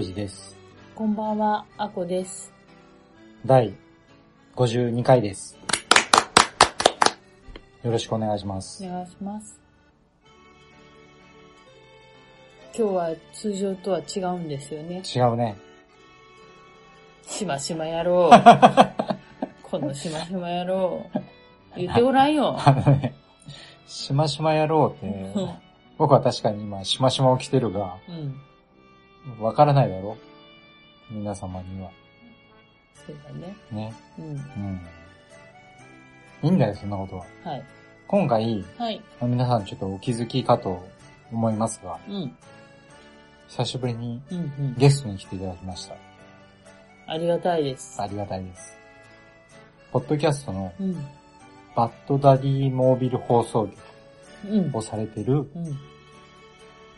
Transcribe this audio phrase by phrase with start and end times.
[0.00, 0.56] おいじです。
[0.94, 2.54] こんばんはあこです
[3.44, 3.74] 第
[4.56, 5.58] 52回です。
[7.82, 8.82] よろしくお願いします。
[8.82, 9.60] お願いします
[12.74, 15.58] 今日は通常とは違うんですよね違うね。
[17.26, 18.32] しましまやろう
[19.68, 23.14] このしましまやろう言ってごらんよ あのね、
[23.86, 25.50] しましまやろうって、う ん
[25.98, 28.40] 僕は確かに今しましまを着てるが、うん
[29.38, 30.16] わからないだろ
[31.10, 31.90] 皆様には。
[33.06, 33.92] そうだねね。
[34.18, 34.80] うんうん。
[36.42, 37.24] いいんだよ、そんなことは。
[37.44, 37.62] はい
[38.08, 40.84] 今回、はい皆さんちょっとお気づきかと
[41.30, 42.36] 思いますが、うん
[43.48, 45.94] 久しぶりにうんうんゲストに来ていただきました。
[47.06, 48.76] ありがたいですありがたいです。
[49.92, 50.94] ポッドキャストのうん
[51.76, 53.78] バッドダディモービル放送局
[54.48, 55.78] うんをされてるうん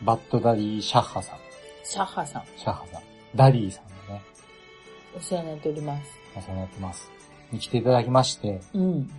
[0.03, 1.37] バッドダディシャッハさん。
[1.83, 2.43] シャッハさん。
[2.57, 3.01] シャッハさん。
[3.35, 4.21] ダディさんのね、
[5.17, 6.19] お世話になっております。
[6.35, 7.09] お世話になってます。
[7.51, 9.09] に来ていただきまして、うん。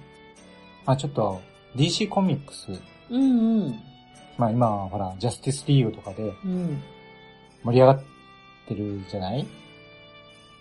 [0.87, 1.41] まあちょっと
[1.77, 2.69] DC コミックス、
[3.11, 3.81] うんうん。
[4.39, 6.83] まあ今はほら、ジャスティスリーグとかでうん。
[7.63, 8.03] 盛り上がっ
[8.69, 9.47] てるじゃない？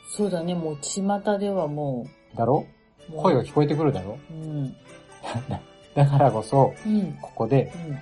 [0.09, 0.53] そうだね。
[0.55, 1.01] もう巷
[1.39, 2.65] ではもだろ？
[3.09, 3.23] うもう。
[3.23, 4.17] 声が聞こえてくるだろ？
[4.31, 4.75] うん。
[5.95, 7.13] だからこそ、うん。
[7.21, 7.99] ここでうん。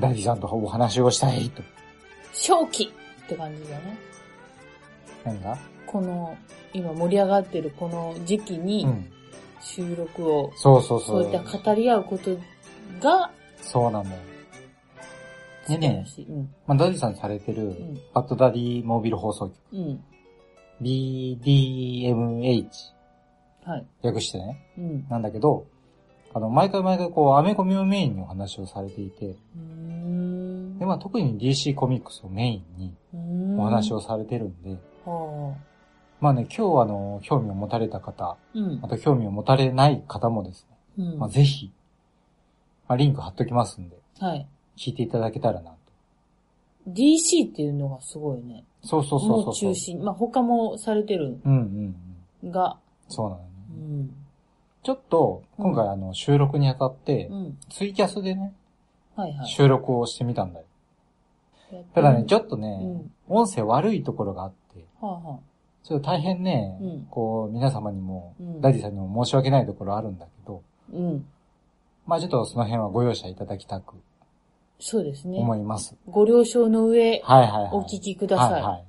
[0.00, 1.62] ダディさんとお話をしたいと。
[2.40, 2.88] 商機っ
[3.28, 3.98] て感じだね。
[5.24, 5.58] 何が？
[5.86, 6.36] この
[6.72, 9.10] 今盛り上がってるこの時期にうん。
[9.60, 11.22] 収録をそうそうそう。
[11.24, 12.38] そういった語り合うこと
[13.00, 14.16] がそうなんだよ。
[15.66, 16.48] でねうん。
[16.66, 18.00] まあダディさんされてるん。
[18.14, 19.56] バッドダディモービル放送局。
[19.72, 20.00] うん。
[20.80, 22.68] BDMH
[23.64, 23.86] はい。
[24.02, 24.64] 略してね。
[24.78, 25.06] うん。
[25.10, 25.66] なんだけど、
[26.32, 29.97] あの、毎回毎回こう、アメコミをメインにお話をされていて、うーん
[30.78, 32.94] で、まあ特に DC コミックスをメインに
[33.58, 35.68] お話をされてるんで、はあ。
[36.20, 38.80] まあね、今日あの、興味を持たれた方、うん。
[38.80, 40.66] また興味を持たれない方もです
[40.98, 41.18] ね、うん。
[41.18, 41.70] まあぜひ、
[42.88, 44.46] まあリンク貼っときますんで、はい。
[44.76, 45.76] 聞いていただけたらなと。
[46.88, 48.64] DC っていうのがすごいね。
[48.82, 49.54] そうそうそうもそう。
[49.54, 50.04] 中心。
[50.04, 51.96] まあ他もされてるうんうん
[52.42, 52.50] うん。
[52.50, 52.78] が。
[53.08, 53.48] そうなのね。
[53.70, 53.72] う
[54.04, 54.14] ん。
[54.82, 57.58] ちょっと、今回あの、収録にあたってう、ん。
[57.68, 58.54] ツイキャスでね、
[59.16, 59.48] はいはい。
[59.48, 60.64] 収録をしてみたんだよ。
[61.94, 62.80] ただね、ちょっっとね、
[63.28, 63.36] うん。
[63.40, 65.40] 音声悪いところがあって、ちょ
[65.98, 67.06] っと大変ね、うん。
[67.10, 68.60] こう、皆様にも、うん。
[68.60, 70.62] ダディさんにも申し訳ないところあるんだけど、
[70.92, 71.26] うん。
[72.06, 73.96] まあちょっとその辺はご容赦いただきたく
[74.80, 75.38] そうですね。
[75.38, 75.94] 思います。
[76.08, 77.70] ご了承の上はいはいはい。
[77.72, 78.52] お聞きください。
[78.52, 78.84] はいはい。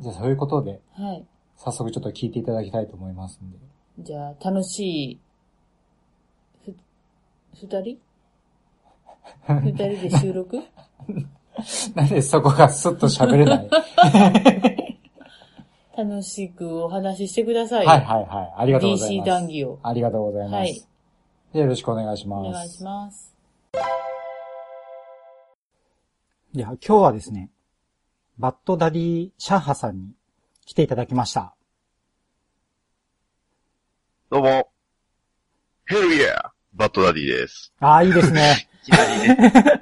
[0.00, 1.24] じゃあそういうことで、はい。
[1.56, 3.58] 早速ちょっと聞いていただきたいと思いますんで。
[4.00, 5.20] じゃあ楽しい
[6.64, 6.74] ふ
[7.54, 7.98] 二人？
[9.48, 10.56] 二人で収録？
[11.94, 13.70] なんでそこがスッと喋れない？
[15.96, 17.86] 楽しくお話ししてください。
[17.86, 18.54] はいはいはい。
[18.56, 19.28] ありがとうござい DC ます。
[19.30, 19.78] 談義を。
[19.82, 20.54] ありがとうございます。
[20.54, 22.48] はいじゃあよろしくお願いします。
[22.48, 23.32] お願いします。
[26.52, 27.50] いや、今日はですね、
[28.38, 30.08] バッドダディシャッハさんに
[30.66, 31.54] 来ていただきました。
[34.30, 34.68] どうも。
[35.86, 37.72] ヘルイヤーバッドダディです。
[37.78, 38.68] ああ、いいですね。
[38.86, 39.80] いきなりね。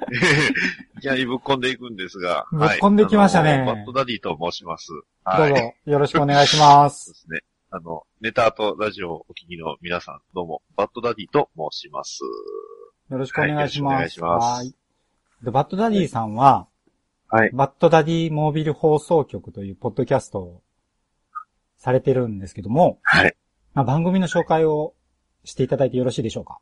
[0.97, 2.45] いきなりぶっ込んでいくんですが。
[2.51, 4.89] ぶっ込んできましたねバッドダディと申します。
[4.91, 5.51] どはい。
[5.51, 6.89] うぞよろしくお願いしま。
[6.91, 7.39] そうですすね。
[7.71, 12.21] あの、ネタとラジオをお聞きの皆さん、どうも、バッドダディと申します。
[13.09, 13.93] よろしくお願いします。
[13.93, 14.75] はいよろしくお願いしますはい
[15.43, 16.67] でバッドダディさんは、
[17.27, 17.49] はい。
[17.51, 20.61] バッドダディモービル放送局というポッドキャストを
[21.77, 23.35] されてるんですけども、はい。
[23.73, 24.93] まあ、番組の紹介を
[25.43, 26.59] していただいてよろしいでしょうか？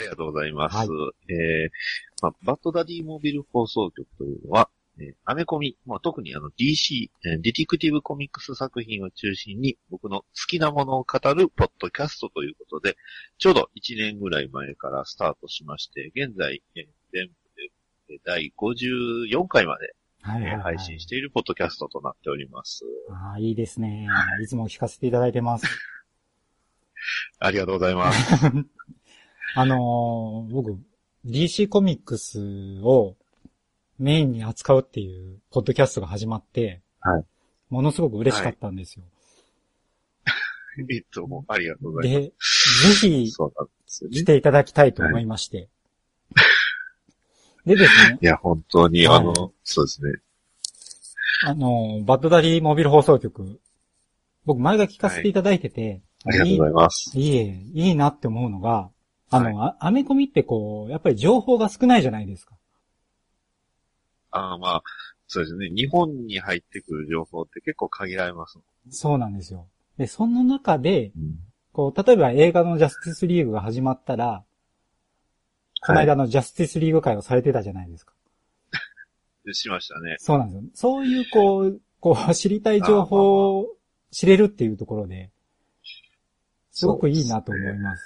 [0.00, 0.76] ありがとうございます。
[0.76, 0.88] はい
[1.32, 1.70] えー
[2.22, 4.68] まあ、バッドダディモビル放送局というのは、
[4.98, 12.96] えーアメコミ、まあ、特にあの DC、えーディティクティブコミックス作品を中心に僕の好きなものを語るポッドキャストということで、
[13.38, 17.70] ちょうど1年ぐらい前からスタートしまして、現在、えー全部で
[18.10, 22.84] えー第54回まで、はいえー配信しているポッドキャストとなっております。
[23.10, 24.06] ああ、いいですね。
[24.42, 25.66] いつも聞かせていただいてます。
[27.38, 28.34] ありがとうございます。
[29.54, 30.78] あのー僕、
[31.26, 33.16] DC コミックスを
[33.98, 37.24] メインに扱うっていうポッドキャストが始まって、はい。
[37.68, 39.04] ものすごく嬉しかったんですよ。
[40.88, 42.32] いつもありがとうございまで、ぜ
[43.00, 43.34] ひす。
[43.36, 44.24] そうなんですよね来。
[44.24, 45.68] ていただきたいと思いまして。
[47.66, 50.12] でですね、いや、本当に、はいあの、そうですね。
[51.44, 53.60] あの、バッドダディモービル放送局、
[54.46, 57.18] 僕前が聞かせていただいてて、ありがとうございます。
[57.18, 58.90] いいえ、いいなって思うのが、
[59.30, 62.56] あの、あアメコミってこう、やっぱり情報が少ないじゃないですか。
[64.32, 64.82] あまあ、
[65.26, 65.70] そうですね。
[65.70, 68.58] 日本に入ってくる情報って結構限られます。
[68.90, 69.68] そうなんですよ。
[69.96, 71.38] で、その中で、うん
[71.72, 74.44] こう、例えば映画のジャスティスリーグが始まったら、
[75.82, 78.12] この間のジャスティスリーグ会をされてたじゃないですか。
[79.44, 80.16] で しましたね。
[80.18, 80.70] そうなんですよ。
[80.74, 83.76] そういうこう、こう、知りたい情報を
[84.10, 85.30] 知れるっていうところで、
[86.72, 88.04] すごくいいなと思います。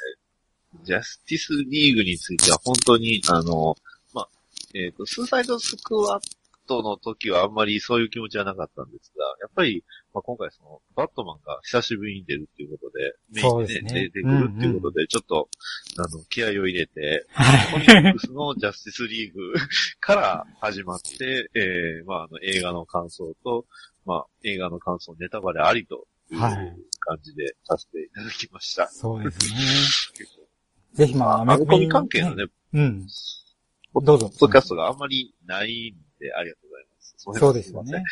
[0.82, 3.75] ジャスティスリーグについては本当に、あの、
[4.12, 4.29] まあ、
[4.75, 6.23] えっ、と、スーサイドスクワッ
[6.67, 15.49] トの時はあんまりそういう気持ちはなかったんですが、やっぱり、まあ、今回その、バットマンが久しぶりに出るっていうことで、メインでね、ですね出てくるっていうことで、ちょっと、
[15.99, 17.26] あの、気合を入れて、
[17.73, 18.03] コミはい。
[18.03, 19.55] ックスのジャスティスリーグ
[20.00, 23.67] から始まって、えー、まあ、あの、映画の感想と、
[24.06, 26.76] まあ、映画の感想ネタバレありというはい
[27.06, 28.88] 感じでさせていただきました。
[28.88, 29.56] そうですね。
[30.17, 30.44] 結 構
[30.94, 33.06] ぜひまあ、アメコミ関係のね、うん。
[34.02, 34.29] どうぞ。
[34.29, 37.14] ポッドキャストがあんまりないんで、ありがとうございます。
[37.19, 38.05] そのそう辺ですよね。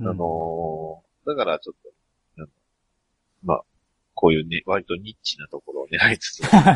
[0.00, 2.48] あのーだからちょっと、
[3.42, 3.62] まあ、
[4.14, 6.74] こういうね、割とニッチなところを狙いつつ、 あ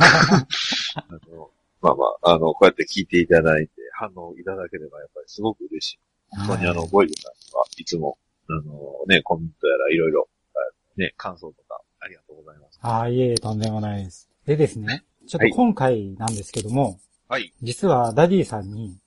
[1.30, 1.50] の、
[1.80, 5.96] まあまあ、あの、こうやって聞いていただいて、反応いただければやっぱりすごく嬉しい。
[5.96, 8.18] うん本当にあの、ボイルさんはいつも、
[8.48, 8.62] あの
[9.06, 10.58] ね、コメントやらいろいろ、あ
[10.96, 12.78] ね、感想とかありがとうございます。
[12.82, 14.30] ああ、いえいえ、とんでもないです。
[14.46, 16.98] でですね、ちょっと今回なんですけども、
[17.28, 17.52] はい。
[17.62, 18.98] 実はダディさんに、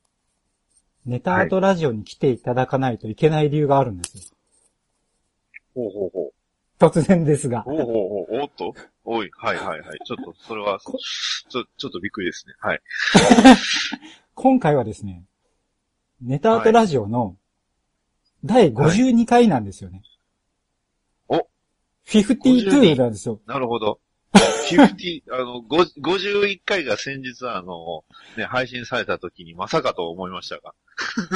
[1.05, 4.23] ネタアートラジオに来ていただかないといけない理由があるんですよ。
[5.75, 6.33] ほうほうほう。
[6.79, 7.61] 突然ですが。
[7.61, 8.41] ほうほうほう。
[8.41, 8.73] おっと
[9.03, 9.99] おい、はいはいはい。
[10.05, 12.55] ちょっと、それは、ちょ、ちょっとびっくりですね。
[12.59, 12.81] はい。
[14.33, 15.23] 今回はですね、
[16.21, 17.37] ネタアートラジオの
[18.43, 20.01] 第52回なんですよね。
[21.27, 21.47] お
[22.07, 23.39] 52なんですよ。
[23.45, 23.99] なるほど。
[24.35, 28.03] 50、あの、5 51回が先日あの、
[28.37, 30.73] ね、配信された時にまさかと思いましたが。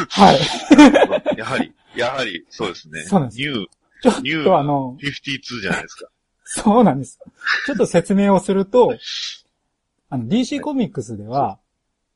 [0.09, 0.39] はい。
[1.37, 3.03] やはり、やはり、そうですね。
[3.03, 3.65] そうなんですニュー
[4.01, 6.09] ちょっとあの、52じゃないですか。
[6.43, 7.19] そうなんです。
[7.65, 8.97] ちょっと説明をすると、
[10.09, 11.59] あの、DC コミックスでは、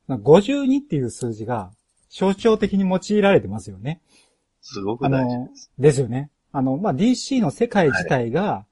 [0.09, 1.71] 52っていう数字が
[2.09, 4.01] 象徴的に用いられてますよね。
[4.61, 6.29] すごくあ大事の、ですよね。
[6.51, 8.65] あの、まあ、DC の世界自体が、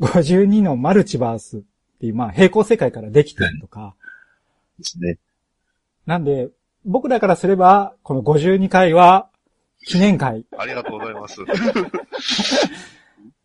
[0.00, 1.60] 52のマルチバースっ
[2.00, 3.94] ていう、まあ、平行世界からできてるとか、
[4.78, 5.18] ですね。
[6.06, 6.48] なんで、
[6.84, 9.28] 僕らからすれば、この52回は、
[9.86, 10.46] 記念会。
[10.56, 11.40] ありがとうございます。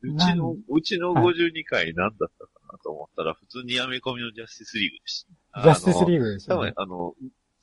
[0.01, 5.61] うちの、うちの52回何だったかなと思ったら、普通にアメコミのジャスティスリーグでした。
[5.63, 6.73] ジャスティスリーグです多分。
[6.75, 7.15] あの、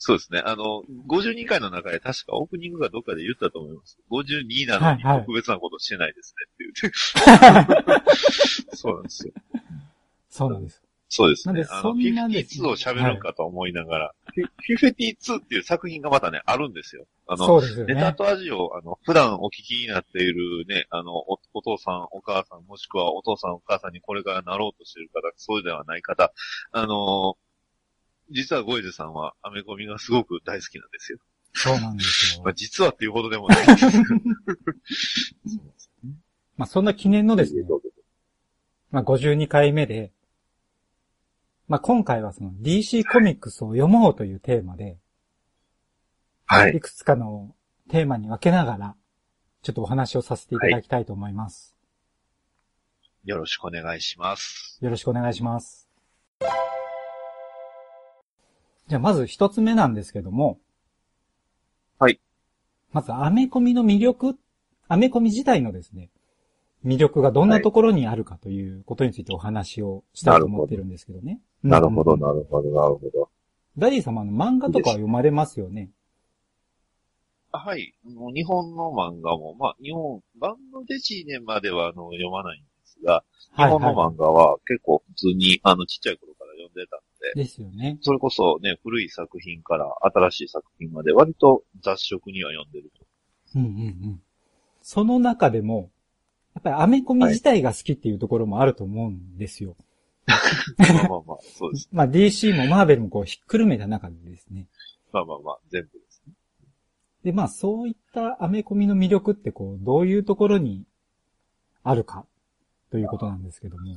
[0.05, 0.43] そうですね。
[0.45, 3.97] あの、52回の中で確かオープニングがどっかで言ったと思います。
[4.11, 6.91] 52なのにはいはい特別なことしてないですねって
[7.47, 8.01] 言っ
[8.67, 8.75] て。
[8.77, 9.33] そうなんですよ。
[10.29, 10.83] そうなんです。
[11.09, 11.69] そうですねなんで。
[11.71, 14.15] あの、そんなですね52を喋るんかと思いながら、
[14.69, 17.07] 52っていう作品がまたね、あるんですよ。
[17.29, 17.95] あの、ね。
[17.95, 26.33] ネタとラジオ、あの、普段お聞きになっているね、あの、おお父さん、お母さん、もしくはお父さん、お母さんにこれからなろうとしている方、そうではない方、
[26.73, 27.37] あの、
[28.33, 31.19] 実はゴイズさんはアメコミがすごく大好きなんですよ。
[31.55, 32.55] そうなんですよ まあ、。
[32.55, 33.87] 実はっていうほどでもないんです。
[36.57, 37.65] まあ、そんな記念のですね、
[38.91, 40.13] まあ、52回目で、
[41.69, 44.99] まあ、今回はその DC コミックスを読もうというテーマで、
[46.47, 46.81] はいい。
[46.81, 47.55] くつかの
[47.89, 48.97] テーマに分けながら、
[49.63, 51.77] ちょっとお話をさせていただきたいと思います。
[53.25, 54.79] よろしくお願いします。
[54.83, 55.89] よろしくお願いします。
[58.93, 60.59] じゃあ、まず一つ目なんですけども。
[61.99, 62.21] はい。
[62.93, 64.37] まず、アメコミの魅力、
[64.87, 66.11] アメコミ自体のですね、
[66.85, 71.41] 魅力がどんなところにあるかということについてお話をしたいと思ってるんですけどね。
[71.63, 73.31] なるほど、うんなるほど、なるほど。
[73.79, 75.89] ダディ様の漫画とかは読まれますよね。
[77.51, 77.95] あはい。
[78.05, 83.25] あの日本の漫画も、まあ、日本、バンドデシネまではあの読まないんですが、
[83.57, 87.01] 日はい本のは漫画は結構普通に、あの、ちっちゃい頃から読んでたん
[87.35, 87.45] で、い。
[87.45, 87.99] ですよね。
[88.01, 93.07] それこそね、古い作品から新しい作品まで割と雑食には読んでると。
[93.57, 94.23] うんうんうん。
[94.83, 95.91] その中でも、
[96.55, 99.77] やっぱりアメコミ自体が好きっていうところもあると思うんですよ。
[100.27, 101.89] まあまあまあ、そうです。
[101.93, 104.67] まあ DC もマーベルもこうひっくるめた中でですね。
[105.13, 106.35] まあまあまあ、全部ですね。
[107.25, 110.85] で、まあそういったアメコミの魅力ってこう、どういうところに
[111.83, 112.27] あるか
[112.91, 113.97] ということなんですけども。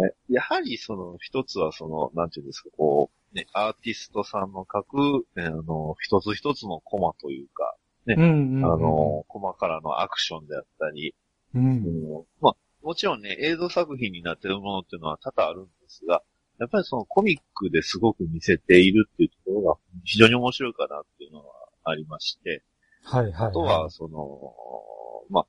[0.00, 0.12] ね。
[0.28, 7.76] やはりその一つはその、なんていうんですか、こう、ね、アーティストさんの書く、えあの、一つ一つのコマというか、
[8.06, 11.14] ねうんうんうんあの、コマからのアクションであったり、
[11.54, 11.64] うん。
[11.64, 11.66] う
[12.22, 12.24] ん。
[12.40, 16.22] まあ、もちろんね、映像作品になっているものっていうのは多々あるんですが、
[16.58, 21.44] やっぱりそのコミックですごく見せているっていうところが非常に面白いかなっていうのは
[21.84, 22.64] ありまして、
[23.04, 23.48] はいはい、はい。
[23.48, 24.54] あとは、その、
[25.30, 25.46] まあ、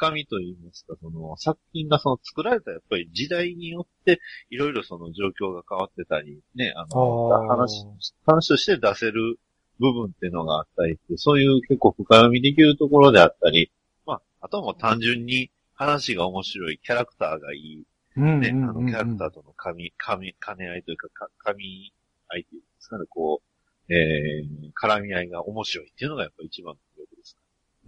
[0.00, 7.84] 深みといいますか、その、作品がその作られたやっぱり時代によって、いろいろその状況が変わってたり、ね、あの、話、
[8.24, 9.38] 話として出せる
[9.78, 13.70] 部分っていうのがあったりって、そういう結構深読みできるところであったり、
[14.06, 17.84] まあ、あとはもう単純に話が面白い、キャラクターがいい、
[18.16, 21.92] うんね、あの、キャラクターとの噛み、噛み、兼ね合いというか、か噛み
[22.28, 23.42] 合いというんですかね、こ
[23.88, 27.36] う、えー、絡み合いが面白いっていうのがやっぱ一番の魅力です。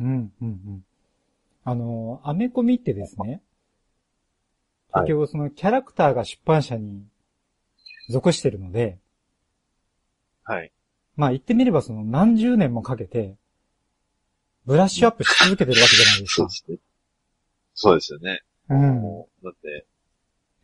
[0.01, 0.85] うん、うん、うん。
[1.65, 3.41] あの、アメコミってですね、はい
[4.95, 7.03] 結局そのキャラクターが出版社に
[8.11, 8.99] 属してるので、
[10.45, 10.71] はい。
[11.17, 13.37] まあ言ってみればその何十年もかけて、
[14.67, 16.55] ブラッシュアップし続けてるわけじゃないですかそうで。
[16.55, 16.79] すね。
[17.75, 18.43] そうですよね。
[18.69, 19.03] うん。
[19.43, 19.87] だって、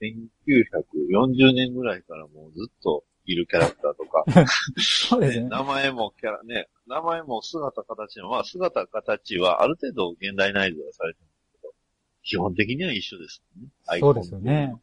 [0.03, 4.25] 1940年ぐらいからもうずっといるキャラクターとか、
[4.81, 5.45] そうですね。
[5.45, 11.75] ね名前もキャラ、ね、名前も姿形も、まあ姿形はある程度現代内蔵されてるんですけど、
[12.23, 13.69] 基本的には一緒ですよね。
[14.01, 14.75] そうですよね。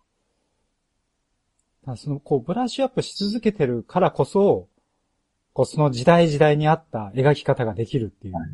[1.95, 4.67] その、こう、ブラッシュアップし続けてるからこそ、
[5.53, 8.49] こう、その時代時代に合った描き方ができるっていうはい、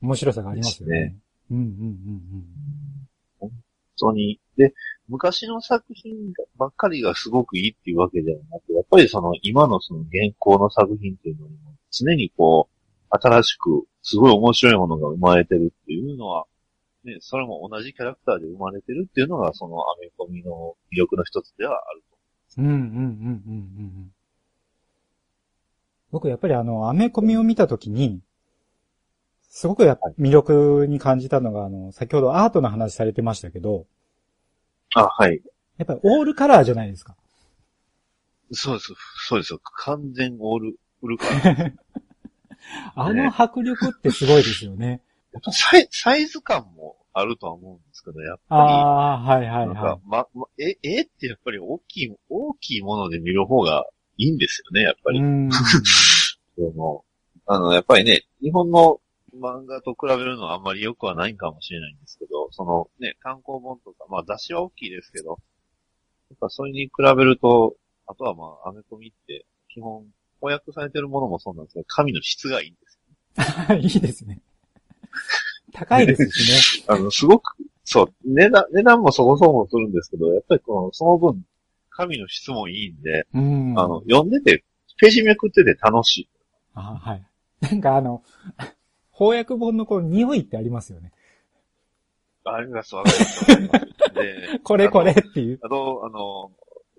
[0.00, 1.18] 面白さがありますよねですね。
[1.50, 2.44] うんうんうん
[3.38, 3.50] 本
[3.98, 4.40] 当に。
[4.56, 4.74] で、
[5.10, 6.14] 昔の作品
[6.56, 16.46] ばっかりがすごくいいっていうわけではなく、やっぱりその今のその現行の作品っていうのにも常にこう、新しくすごい面白いものが生まれてるっていうのは、
[17.02, 22.02] ね、それも同じキャラクターで生まれてるっていうのがそのアメコミの魅力の一つではある
[22.56, 22.62] と。
[22.62, 22.66] うん。
[22.66, 24.12] うんうんうんうんうんうん。
[26.12, 28.20] 僕やっぱりあの、アメコミを見たときに、
[29.48, 33.86] すごくやっぱ魅力に感じたのが、あの、先ほどアートの話されてましたけど、
[34.94, 35.40] あ、はい。
[35.78, 37.16] やっぱりオールカラーじゃないですか。
[38.52, 38.92] そうです。
[39.28, 39.60] そうですよ。
[39.62, 41.62] 完全オール、フルカラー。
[41.64, 41.72] や
[42.94, 45.02] あの迫力ってすごいですよね。
[45.38, 48.60] っぱサイサイズ感もあるとは思うんですけど、やっぱり。
[48.60, 55.14] ああ、はいはいなんはか、ま、ま、え、えってやっぱり大きい、大きいもので見る方がいいんですよね、やっぱい。
[55.14, 55.20] り。
[55.20, 55.50] うん。
[56.56, 57.04] その、
[57.46, 59.00] あの、やっぱりね、日本の
[59.38, 65.38] 漫画と比べるのはあんまり良くはないんかもしれないんですけど、そのね、単行本とか、まあ雑誌は大きいですけど、
[66.30, 70.04] やっぱそれに比べると、あとはまあ、アメコミって、基本、
[70.40, 73.00] 翻訳されてるものもそうなんですけど、紙の質がいいんです
[73.96, 74.40] いいですね。
[75.72, 76.84] 高いですしね。
[76.94, 81.44] あの、すごく、そう、値段、値段もそこそこもするんですけど、やっぱりこの、その分、
[81.90, 83.78] 紙の質もいいんで、うん。
[83.78, 84.64] あの、読んでて、
[84.98, 86.28] ページめくってて楽しい。
[86.74, 87.26] あはい。
[87.60, 88.22] なんかあの、
[89.20, 91.12] 翻訳本のこう、匂いってありますよね。
[92.44, 93.50] あります、わかります。
[93.50, 95.60] わかりますで、 これこれっていう。
[95.62, 96.50] あと、あの、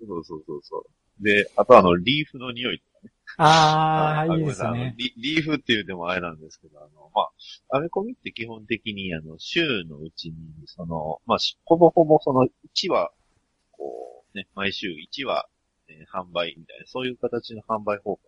[0.06, 0.86] そうそうそうそ
[1.20, 1.24] う。
[1.24, 3.10] で、あとあの、リーフの匂いね。
[3.38, 4.94] ああ、ごいいですね。
[4.96, 7.22] リリーフっていうでもあれなんですけど、あの、ま
[7.70, 10.36] あ、アメコミって基本的に、あの、週のうちに、
[10.66, 13.10] その、まあ、しほぼほぼその1話、
[13.72, 15.48] こう、ね、毎週1話、
[15.88, 18.20] えー販売みたいな、そういう形の販売方法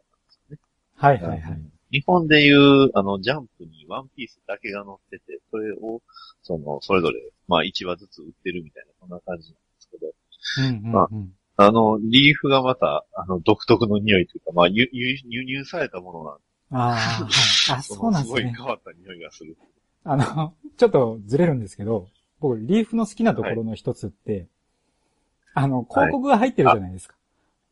[0.96, 1.62] はいはいはい。
[1.94, 6.02] 日本でいう、あの、ジャンプにワンピースだけが載ってて、それを、
[6.42, 10.06] その、それぞれ、まあ、1話ずつ売ってるみたいな、そんな感じなんですけど、
[10.58, 11.32] うんうんまうん。
[11.56, 14.88] あの、リーフがまた、あの、独特の匂いというか、まあ、輸
[15.22, 17.78] 入されたものなんで、ああ、はい。
[17.78, 18.52] あ、 そうなんですごいね。
[18.56, 19.56] 変わった匂いがする。
[20.02, 22.08] あの、ちょっとずれるんですけど、
[22.40, 24.48] 僕、リーフの好きなところの一つって、
[25.54, 27.14] あの、広告が入ってるじゃないですか。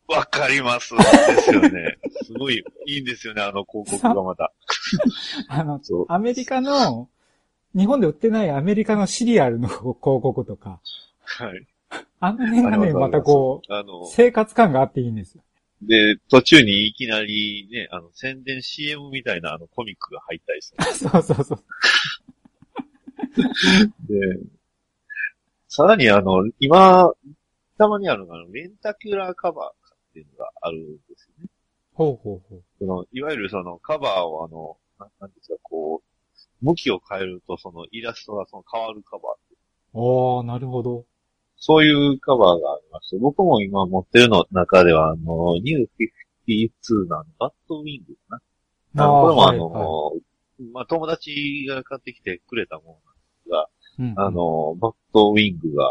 [0.09, 0.94] わかります。
[0.97, 1.02] で
[1.42, 1.99] すよね。
[2.23, 4.52] すごい、いいんですよね、あの広告がまた。
[5.49, 5.80] あの。
[6.09, 7.09] アメリカの、
[7.75, 10.80] 日本で売ってないアメリカのシリアルの広告とか、
[11.25, 11.66] はい。
[12.21, 15.42] あの辺がね、またこあう、の、生活感があっていいんですよ。
[15.82, 20.85] で、途中にいきなりね、あの、宣伝 CM みたいなあのコミックが入ったりする。
[20.94, 21.64] そうそうそう。
[24.09, 24.38] で、
[25.68, 27.12] さらにあの、今、
[27.78, 29.82] たまにあるのが、レンタキュラーカバー
[30.12, 31.49] っていうのがあるんですよね。
[31.95, 32.62] ほうほうほう。
[32.78, 40.38] その、いわゆるそのカバーをあの、ななんですか、こう、向きを変えるとそのイラストがその変わるカバー。
[40.38, 41.07] ああ、なるほど。
[41.57, 48.40] そういうカバーがありまして、僕も今持ってるの中では、あの、ニュー SP2 のバッドウィングか
[48.95, 49.04] な。
[49.04, 50.23] あの、これもあの、はいはい
[50.73, 53.11] まあ、友達が買ってきてくれたものなんで
[53.45, 55.87] すが、うんあ、の、バットウィングが、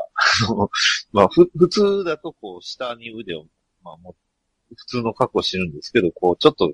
[0.50, 0.70] あの
[1.12, 3.46] まあ、ふ、普通だとこう、下に腕を、
[3.84, 4.16] まあ、も
[4.76, 6.74] 普通の格好してるんですけど、こう、ちょっと、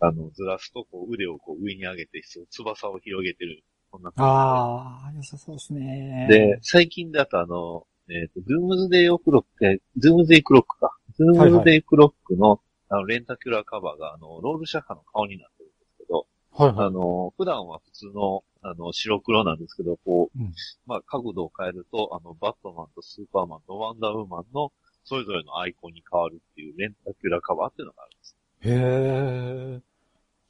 [0.00, 3.62] あの、ずらすと、こう、腕をこう、上に上げて、そう翼を広げてる。
[3.90, 6.28] こんな感ああ、良さそうですね。
[6.30, 6.46] じで。
[6.46, 10.96] で、最近だとあの、えっ、と、ドゥームズデイオクロック、えドゥームズデイクロックか。
[11.16, 16.86] ドゥームズデイクロックの、あの、レンタキュラーカバーが、あの、ロールシャッハの顔になってるんですけど、はいはい。
[16.86, 20.52] あの、普段は普通の、あの、白黒なんですけど、こう、うん
[20.86, 24.72] まあ、角度を変えると、あの、バットマンとスーパーマンとワンダーウーマンの、
[25.04, 28.36] それぞれのアイコンに変わるっていうレンタキュラーカバーっていうのがあるんです。
[28.62, 29.90] へえ。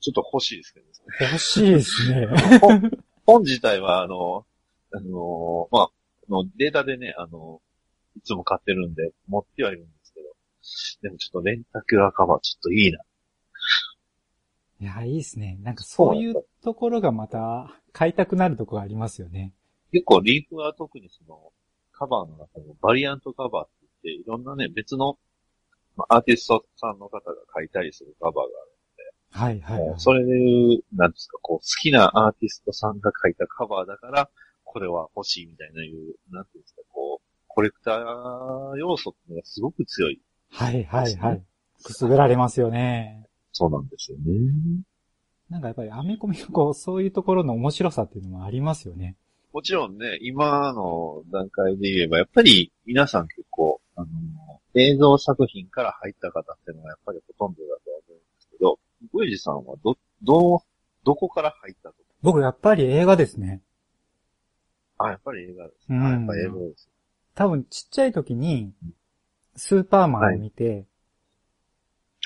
[0.00, 0.92] ちょっと欲しいですけどね。
[1.20, 2.26] 欲しいですね。
[2.60, 2.90] 本
[3.26, 4.44] 本自体は、あの、
[4.92, 5.90] あの、まあ、あ
[6.28, 7.60] のデータでね、あの、
[8.16, 12.98] いつも買ってるんで、持ってはいるんですけど、でもちょっとレンタキュラーカバーちょっといいな。
[14.80, 15.58] いや、いいですね。
[15.62, 19.52] なんかそういうところがまた買いたくなるところがありますよね。
[19.92, 21.52] 結構リーフは特にその、
[21.92, 25.18] カバーの中でもバリアントカバーって、いろんなね、別の、
[25.96, 28.50] まあ、アーティストさんの方が書いたりするカバーがある。
[29.32, 29.88] はいはい、はい。
[29.90, 34.30] もうそれで、なんですか、こう、好きなアーティストさんが書いたカバーだから、
[34.64, 40.20] これは欲しいみたいないう、なんていうんですか、こう、コレクター要素っていうのがすごく強い。
[40.50, 41.44] はいはいはい。
[41.82, 43.26] くすぐられますよね。
[43.52, 44.24] そうなんですよね。
[45.48, 49.16] なんかやっぱりアメコミのこう、そういうところの面白さっていうのもありますよね。
[49.52, 58.78] もちろんね、今の段階で言えば、やっぱり皆さん結構、あの、映像作品から入った方っていうのがやっぱりほとんどだとは思うんですけど、
[59.12, 60.62] ゴイジさんはど、ど、
[61.04, 63.62] どこから入ったと僕やっぱり映画ですね。
[64.98, 65.86] あ、やっぱり映画です。
[65.88, 66.88] うんあやっぱり映画です。
[67.34, 68.74] 多分ちっちゃい時に、
[69.56, 70.84] スーパーマンを見て、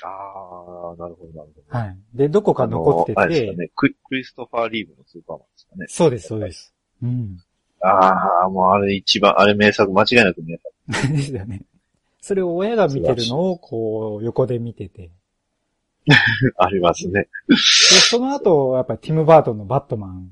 [0.03, 1.77] ああ、なるほど、なるほど。
[1.77, 1.97] はい。
[2.13, 5.85] で、どこか残ってて、あですかねクリ、クリストファー・リーブのスーパーマンですかね。
[5.87, 6.73] そうです、そうです。
[7.01, 7.37] うん。
[7.81, 10.74] ああ、もうあれ一番、あれ名作、間違いなく名作。
[11.11, 11.63] ですよね。
[12.21, 15.11] それを親が見てるのを、こう、横で見てて。
[16.57, 17.27] ありますね。
[17.47, 20.31] で、その後、やっぱりティム・バートンのバットマン。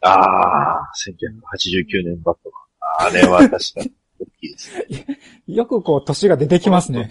[0.00, 3.08] ああ、1989年バットマン。
[3.08, 5.18] あれは確かに大きいですね。
[5.46, 7.10] よくこう、年が出てきますね。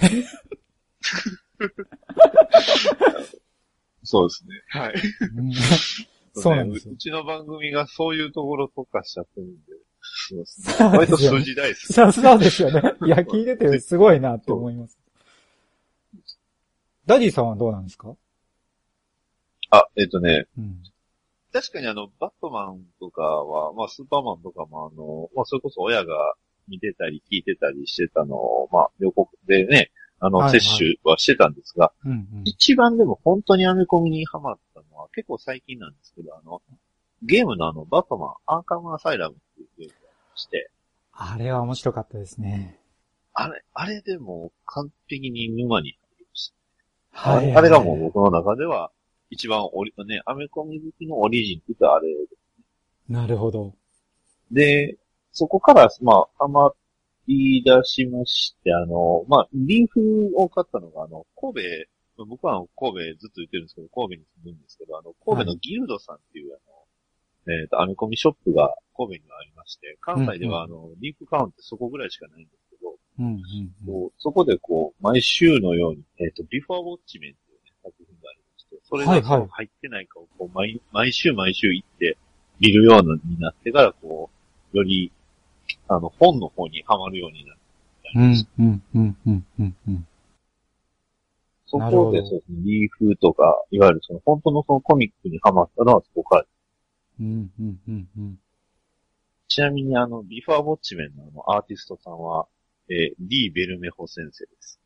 [4.03, 4.61] そうですね。
[4.69, 4.93] はい。
[5.37, 5.51] うん
[6.35, 6.97] そうなんですよう。
[6.97, 9.84] ちの番組がそういうところ特化しちゃってるんで。
[10.17, 10.87] そうですね。
[10.97, 11.91] 割と数字大です。
[11.93, 12.93] そうそうですよね。
[13.05, 14.97] いや、聞いててすごいなって思います。
[17.05, 18.15] ダディさんはどうなんですか？
[19.71, 20.83] あ、えっ、とね、うん。
[21.51, 26.35] 確かにあの、バットマンとかは、まあ、スーパーマンとかもあの、まあ、それこそ親が
[26.67, 32.27] 見てたり聞いてたりしてたのを、まあ、予告でね、あの、はいはい摂取はしてたんですが、うんうん。
[32.45, 36.61] 一番でも本当にアメコミにハマったのは結構最近なんですけど、あの、
[37.23, 39.93] ゲームのあの、バットマン、アーカムアサイラムっていうゲーム
[40.35, 40.71] して、
[41.11, 42.79] あれは面白かったですね。
[43.33, 46.53] あれ、あれでもう完璧に沼に入りまし
[47.11, 47.31] た。
[47.31, 47.55] はい。
[47.55, 48.91] あれがもう僕の中では、
[49.29, 52.07] 一番オリ、ね、アメコミ好きのオリジンって言ったらあれ
[53.09, 53.73] なるほど。
[54.51, 54.97] で、
[55.31, 56.71] そこから、まあ、ハマ
[57.27, 61.63] り出しまして、あの、まあ、リーフを買ったのが、あの、神
[62.17, 66.74] 戸、僕は神戸ずっと言ってるんですけど、神戸に住むんですけど、あの、神戸のギルドさんっていう、あの、
[67.47, 73.93] えっ、と、アメコミショップが神戸にはありまして、関西ではあの、リーフカウンってそこぐらいしかないんですけど、うんうんうん。
[73.93, 82.17] こうそこでこう、毎週のように、えっ、と、ビフォーウォッチメンっていう、ね、作品がありまして、それはいはいが入ってないかをこう毎、毎週毎週行って
[82.59, 84.29] 見るようになってから、こ
[84.73, 85.11] う、より、
[85.87, 87.61] あの、本の方にはまるようになって、
[88.15, 90.07] うんうんうんうんうんうん。
[91.67, 96.45] そこでそうですね、リーフとか、いわゆるその本当のそのコミックにはまったのはそこから。
[97.19, 98.39] うんうんうんうん。
[99.47, 102.47] ちなみにあの、ビフォーウォッチメンのあの、アーティストさんは、
[102.89, 104.79] えー、リー・ベルメホ先生です。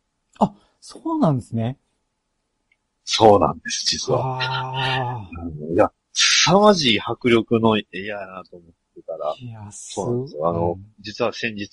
[0.81, 1.77] そうなんですね。
[3.03, 4.39] そうなんです、実は。
[4.41, 5.29] あ
[5.73, 10.49] いや、凄まじい迫力の絵やなと思ってたらあ。、いや、すそうなんですよ。
[10.49, 11.69] あの、うん実は先日、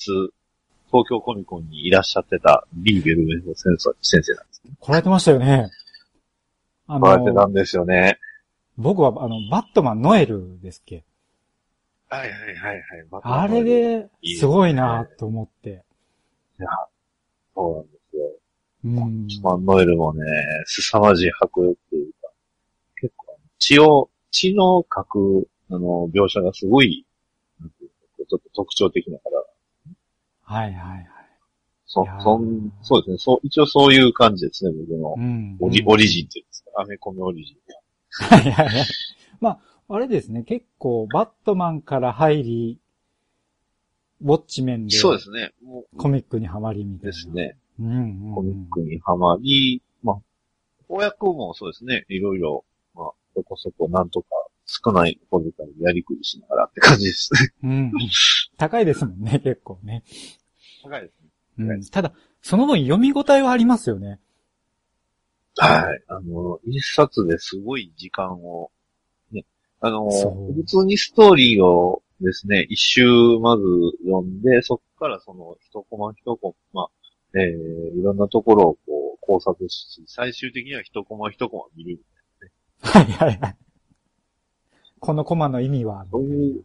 [0.89, 4.73] 東京コミコンにいらっしゃってたリー・ベルメホ先生なんですね。
[4.81, 5.71] 来られてましたよね。
[6.87, 8.19] あこうやってたの、んですよね。
[8.77, 11.05] 僕はあの、バットマンノエルですっけ？
[12.09, 12.83] はいはいはいはい。
[13.23, 14.09] あれで、
[14.39, 15.83] すごいなと思って。
[17.55, 18.23] そうなんですよ。
[18.85, 19.27] うん。
[19.43, 20.23] まあ、ノエルもね、
[20.67, 22.29] 凄まじい迫力というか、
[23.01, 27.07] 結構、血を、血の描く、あの、描写がすごい、
[27.61, 27.95] なんていうか
[28.29, 29.43] ちょっと特徴的だから、
[30.43, 31.07] はいはいはい。
[31.87, 33.19] そそん、そうですね。
[33.19, 35.57] そう、一応そういう感じですね、僕のうん。
[35.61, 36.71] オリ、うんオリジンっていうんですか？
[36.83, 37.57] アメコミオリジン。
[37.75, 37.81] は
[38.47, 38.87] いはいはい。
[39.41, 42.81] まあ、あれですね、結構、バットマンから入り、
[44.23, 45.53] ウォッチメンで、そうですね。
[45.63, 47.13] もう、コミックにはまりみたいな。
[47.13, 47.57] ですね。
[47.79, 48.35] うんうんうん。
[48.35, 50.17] コミックにはまり、まあ、
[50.89, 52.05] 公約もそうですね。
[52.09, 54.29] いろいろ、まあ、そこそこなんとか
[54.67, 57.51] 少ない小遣いでやりくりしながらって感じですね。
[57.63, 57.93] うん。
[58.57, 60.03] 高いですもんね、結構ね。
[60.83, 61.21] 高いです
[61.59, 61.67] ね。
[61.71, 61.85] うん。
[61.85, 64.21] ただ、その分読み応えはありますよね。
[65.57, 66.03] はい。
[66.09, 68.71] あの、一冊ですごい時間を、
[69.33, 69.45] ね、
[69.81, 73.63] あの、普通にストーリーをですね、一周まず
[74.05, 76.89] 読んで、そこからその一コマ一コマ、
[77.35, 82.01] えー、いろんなところをこう考察し、最終的には一コマ一コマ見る。
[82.81, 83.57] はいはいはい。
[85.01, 86.65] このコマの意味は、そういう、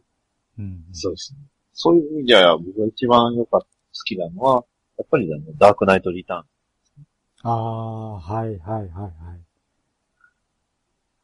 [0.58, 0.84] うん。
[0.92, 1.38] そうですね。
[1.74, 4.64] そういう意味では、僕が一番良かった、好きなのは、
[4.98, 6.44] やっぱりあの、ダークナイトリターン。
[7.42, 9.40] ああ、はいはいはいはい。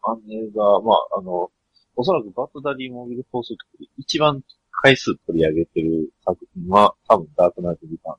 [0.02, 1.50] あれが、まあ、あの、
[1.96, 8.10] おそらくバッドダディモービル放送局で一番回数取り上げてる作品は、多分ダークナイトリタ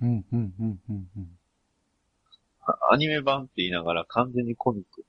[0.00, 0.06] ーン。
[0.06, 1.28] うんうんうんうんうん。
[2.66, 5.04] あアニメ版って言いながら完全にコミック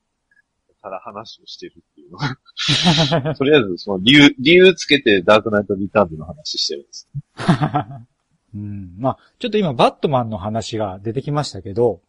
[0.82, 7.08] から話をしてるっていうのが、 とりあえずその理由、理由つけてダークナイトリターンズの話してるんです。
[8.56, 8.94] うん。
[8.98, 12.00] まあ、ちょっと今、バットマンの話が出てきましたけど、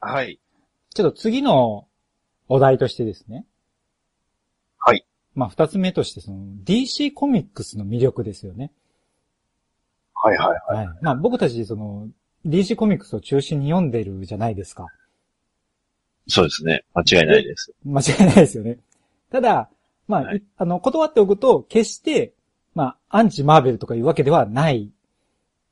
[0.00, 0.38] はい。
[0.94, 1.86] ちょっと次の
[2.48, 3.44] お題としてですね。
[4.78, 5.04] はい。
[5.34, 8.72] まあ、二つ目として、その、DC コミックスの魅力ですよね。
[10.14, 10.86] はいはいはい。
[10.86, 10.98] はい。
[11.02, 12.08] まあ、僕たち、その、
[12.46, 14.86] DC コミックスを中心に読んでるじゃないですか。
[16.28, 16.84] そうですね。
[16.94, 17.72] 間違いないです。
[17.84, 18.78] 間違いないですよね。
[19.30, 19.68] ただ、
[20.08, 22.32] まあ、はいいあの、断っておくと、決して、
[22.74, 24.90] まあ、アンチマーベルとかいうわけではない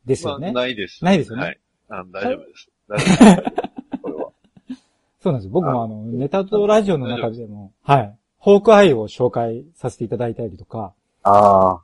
[0.05, 0.53] ですよまあ、ね。
[0.53, 1.05] ないです。
[1.05, 1.61] ないですよねはい。
[1.89, 2.71] あ大丈夫です。
[2.89, 4.03] 大丈夫です。
[4.03, 4.33] これは。
[5.21, 5.51] そうなんですよ。
[5.53, 8.19] 僕もああの、ネタとラジオの中でも、はい。
[8.39, 11.83] ホークアイを紹介させていただいたりとか、ああ。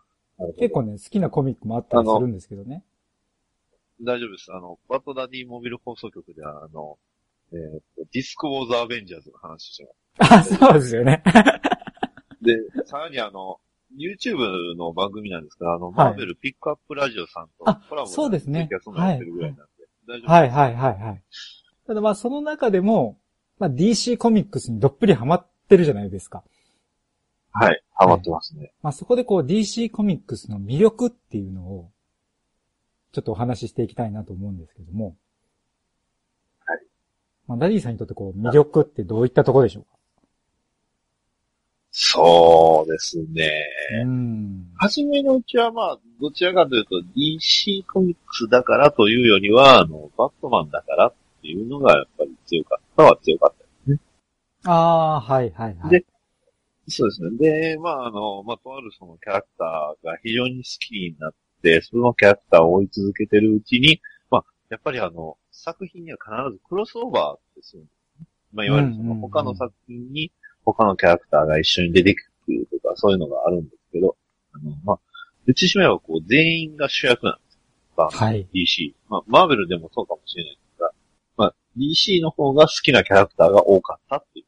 [0.59, 2.85] 結構ね、好きなコミックもあったりするんですけどね。
[4.01, 4.53] 大丈夫です。
[4.53, 6.99] あの、バッドダディモビル放送局では、あの、
[7.53, 11.23] えーとディスクウォーズアベンジャーズの話してま あ、そうですよね。
[11.27, 12.45] す。
[12.45, 13.59] で、さらにあの、
[13.97, 21.23] YouTube の番組なんですけど、あの、マーベルピックアップラジオさんとあコラボそうですねツイキャスもやってるぐらいなんで、大丈夫はいはいはいはい。
[21.87, 23.19] ただまあその中でも、
[23.59, 26.45] まあ DC コミックスにどっぷりハマってるじゃないですか。
[27.53, 27.83] はい。
[27.95, 28.73] ハマってますね。
[28.83, 31.91] まあそこでこう DC コミックスの魅力っていうのを、
[33.13, 35.17] ちょっとお話ししていきたいなと思うんですけども。
[36.67, 36.81] はい。
[37.47, 39.98] まあダディさんにとってこう魅力ってどういったところでしょうか？
[42.01, 43.51] そうですね。
[44.05, 44.67] うん。
[44.77, 53.53] 初めのうちはまあ、どちらかというと DC コミックスだからというよりは、あの、バットマンだからっていうのがやっぱり強かったは強かっ
[54.65, 54.71] た。
[54.71, 55.91] ああ、はいはいはい。
[55.91, 56.05] で
[56.87, 57.31] そうですね。
[57.37, 61.33] で、まあ、あの、まあ、とあるそのキャラクターが非常に好きになっ
[61.63, 68.27] て、そのキャラクターを追い続けてるうちに、まあ、やっぱりあの、作品には必ずクロスオーバーでするんですね。
[68.53, 70.31] まあ、いわゆるその他の作品に
[70.73, 74.17] 他のキャラクターが一緒に出てくるとか、そういうのがあるんですけど、
[74.55, 74.99] あの、まあ、
[75.47, 77.61] 言ってしまえばこう、全員が主役なんですよ。
[77.97, 78.47] まあはい。
[78.55, 78.93] DC。
[79.09, 80.91] まあ、マーベルでもそうかもしれないですが、
[81.37, 84.45] まあ、DC の方が好きなキャラクターが多かったってい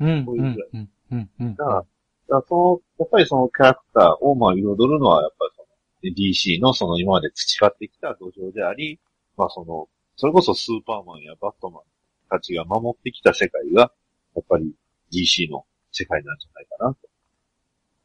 [0.00, 0.04] う。
[0.04, 0.24] うん。
[0.24, 0.88] こういうぐらいうん。
[1.10, 1.30] うん。
[1.40, 1.56] うん。
[1.56, 1.86] だから、だか
[2.28, 5.68] らその、やっぱりそのキャラクターをまあ彩るのは、やっぱりその、
[6.14, 9.00] DC のその今まで培ってきた土壌であり、
[9.36, 11.82] まあその、それこそスーパーマンやバットマン
[12.28, 13.92] たちが守ってきた世界が、
[14.34, 14.72] やっぱり
[15.12, 17.08] DC の世界なんじゃないかなと。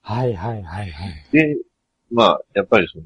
[0.01, 1.25] はいはいはいはい。
[1.31, 1.57] で、
[2.11, 3.05] まあ、やっぱりその、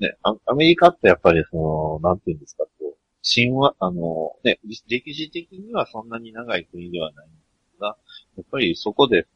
[0.00, 7.36] ね、アアメリカってやっぱりその、なんていうんですか、こう、神話、あの、ね、歴史的にはそんなに長い国ではないんで
[7.76, 7.96] すが、
[8.36, 9.28] やっぱりそこでこ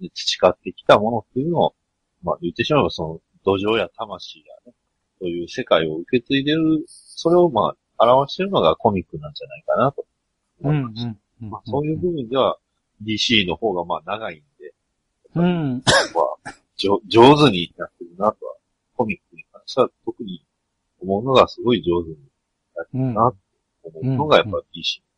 [0.00, 1.74] う、ね、培ってきたものっていうのを、
[2.22, 4.74] まあ言ってしまえばその、土壌や魂やね、
[5.20, 10.06] そういう世界を受け継いでる、それをまあ、表してるのがコミックなんじゃないかなと
[10.62, 11.06] うん思います。
[11.42, 11.50] うん。
[11.50, 12.58] まあ、そういう部分では、
[13.04, 14.74] DC の方がまあ長いんで、
[15.34, 15.82] うん。
[16.44, 18.54] まあ、上上手になってるなとは、
[18.96, 20.44] コミックに関しては特に
[21.00, 22.16] 思うのがすごい上手に
[22.76, 23.36] なってるなと
[23.82, 24.62] 思うのがやっぱ DC の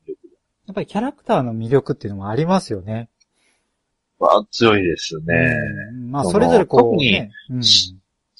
[0.04, 0.34] 魅力で。
[0.66, 3.08] やっぱりキャラクターの魅力っていうのもありますよね。
[4.18, 5.34] まあ、強いですね。
[5.92, 7.30] うんまあ、それぞれこう、特にね。
[7.50, 7.62] うん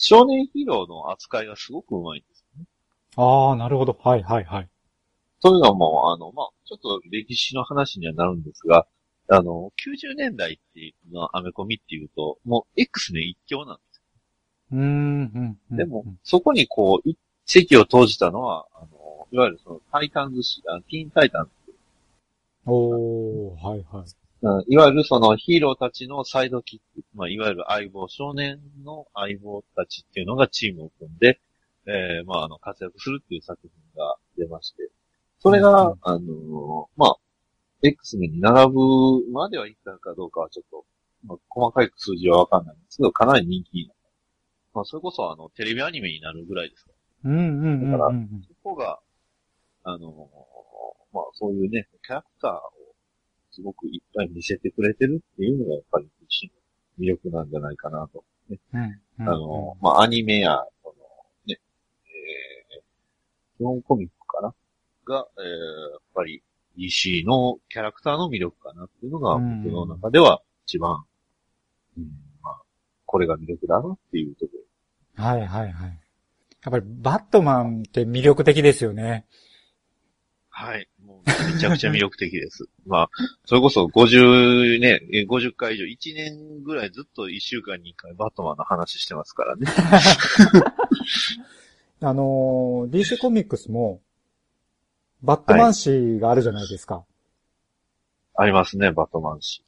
[0.05, 2.45] 少年ヒーローの扱いがすごく上手いんです。
[3.17, 3.97] ああ、なるほど。
[4.03, 4.69] はいはいはい。
[5.41, 8.89] というのも、あの、まあ、ちょっと歴史の話にはなるんですが、
[9.29, 14.03] あの、90年代っていうのはアメコミっていうと、もう X の一強なんです
[14.73, 15.59] うーん、うん。
[15.71, 21.51] うんでも、そこにこう、一席を投じたのは、あの、いわゆるその、タイタンズし、あティーンタイタンズ
[22.67, 24.05] おー、はいはい。
[24.43, 31.41] うんいわゆるそのヒーローたちのサイドキック、まあ、いわゆる相棒、少年の相棒たちっていうのがチームを組んで、
[31.87, 34.91] えー、まあ、あの、活躍するっていう作品が出まして、
[35.39, 37.17] それが、うんあのまあ、
[37.83, 40.85] X に並ぶまではいったかどうかはちょっと、
[41.27, 44.11] まあ、細かい数字はわかんないんですけど、かなり人気になった。
[44.75, 46.93] まあ、それこそあの、テレビアニメになるぐらいですか。
[47.25, 47.43] らうんうん。
[47.43, 47.83] うん。
[47.85, 47.93] うん。
[47.93, 48.11] だから。
[48.49, 49.01] そこが、
[49.85, 50.31] あの
[51.13, 52.61] まあ、そういうね、キャラクターを
[53.51, 57.51] すごくいっぱい見せてくれてるっていうのがやっぱり DC の魅力なん。
[57.51, 58.25] じゃないかなと。
[58.49, 58.59] うん。
[59.21, 59.29] うん。
[59.29, 60.95] あの、まあ、アニメや、その、
[61.47, 61.59] ね、
[62.07, 64.55] えー、基本コミックかな
[65.05, 66.43] が、えー、やっぱり
[66.77, 71.05] DC のキャラクターの魅力かなっていうのがうん僕の中では一番、
[71.97, 72.05] うん、
[72.43, 72.57] まあ、
[73.07, 74.53] これが魅力だなっていうとこ
[75.19, 75.25] ろ。
[75.25, 75.99] はいはいはい。
[76.65, 79.27] やっぱりバットマンって魅力的ですよね。
[80.55, 80.89] はい。
[81.05, 82.69] もうめちゃくちゃ魅力的です。
[82.87, 83.11] まあ、
[83.47, 89.67] それこそ50ね、え50回以上、1年ぐらいずっと1週間に1回バットマンの話してますからね。
[92.01, 94.03] あのー、DC コミックスも、
[95.23, 97.05] バットマン誌があるじゃないですか。
[98.35, 99.65] ありますね、バットマン氏。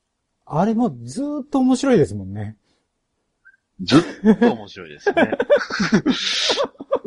[0.46, 2.56] あれもずーっと面白いですもんね。
[3.80, 4.02] ずっ
[4.38, 5.14] と面白いですね。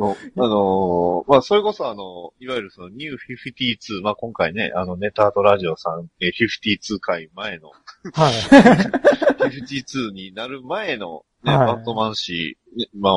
[0.36, 7.70] のーまあ、それこそあの、いわゆるそのニュー52、まあ、今回ね、あの、ネタートラジオさん、えー52回前の、
[8.12, 8.32] はい。
[9.42, 13.14] 52になる前の、ね、はいバットマン氏、ねまあ、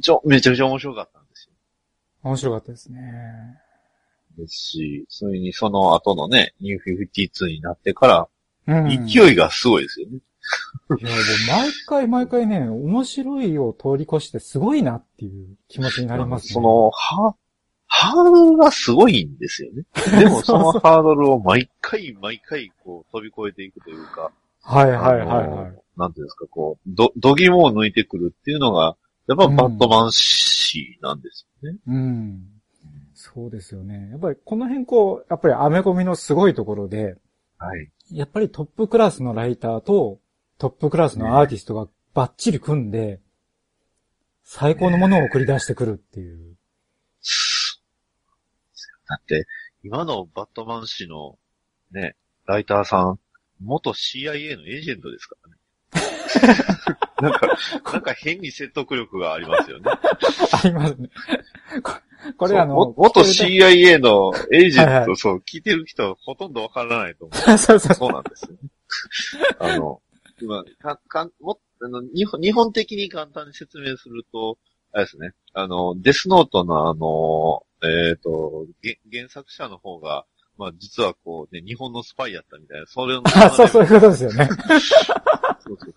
[0.00, 1.54] ちょ、めちゃくちゃ面白かったんですよ。
[2.22, 3.60] 面白かったですね。
[4.36, 8.28] ですし、それにその後のね、ニュー52になってから、
[8.68, 9.06] うん。
[9.06, 10.18] 勢いがすごいですよね。
[11.00, 11.18] いや、もう
[11.48, 16.54] 毎回毎回ね、面白いを通り越してすごいなっていう気持ちになりますね。
[16.54, 17.34] その、は、
[17.88, 19.84] ハードルがすごいんですよね。
[20.18, 24.30] でもそのハードルを毎回毎回こう飛び越えていくというか、
[24.62, 25.82] はいはいはいあはいの。
[25.96, 28.96] なんていうんですか、こう、ど、どぎもを抜いてくるっていうのが、
[29.28, 31.78] やっぱバットマン誌なんですよね。
[31.86, 32.55] うん。
[33.34, 34.08] そうですよね。
[34.10, 37.16] やっぱりこの辺こう、やっぱりアメコミのすごいところで、
[37.58, 37.90] はい。
[38.12, 40.20] やっぱりトップクラスのライターと
[40.58, 43.20] トップクラスのアーティストがバッチリ組んで、
[44.44, 46.56] 最高のものを送り出してくるっていう。
[49.08, 49.46] だって、
[49.82, 51.38] 今のバットマン誌の
[51.90, 53.18] ね、ライターさん、
[53.60, 55.56] 元 CIA のエージェントですからね。
[57.20, 57.48] なんか、
[57.92, 59.90] なんか変に説得力がありますよね。
[59.90, 61.10] ありますね。
[62.32, 67.36] こ これあのも、元 CIA のエージェント、はいはいそう、聞いてる人はほとんどわからないと思う。
[67.58, 68.58] そうそうそうなんですよね。
[69.58, 70.00] あの、
[70.40, 74.58] 今、か、か、も、あの、日本、日本的に簡単に説明すると、
[74.92, 80.24] あれですね、あの、デスノートのあの、えっ、と、げ原作者の方が、
[80.56, 84.48] まあ実はこうね、日本のスパイやったみたいな、それの、あ、そうそういうことですよね。
[85.60, 85.92] そうそうそう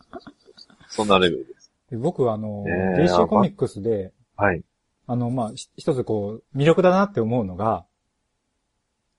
[0.90, 1.72] そんなレベルです。
[1.92, 4.62] で僕あの、ねえ DC コミックスで、はい。
[5.10, 7.84] あの、まあ、ひ一つこう、魅力だなって思うのが、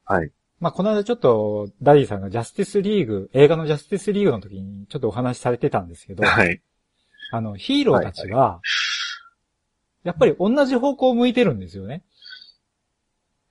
[0.05, 0.31] はい。
[0.61, 6.63] まあ、この間ちょっと、ダディさんがジャスティスリーグ、映画のジャスティスリーグの時にちょっとお話しされてたんですけど、はい。
[7.33, 8.61] あの、ヒーローたちが、
[10.05, 12.05] やっぱり同じ方向を向いてるんですよね。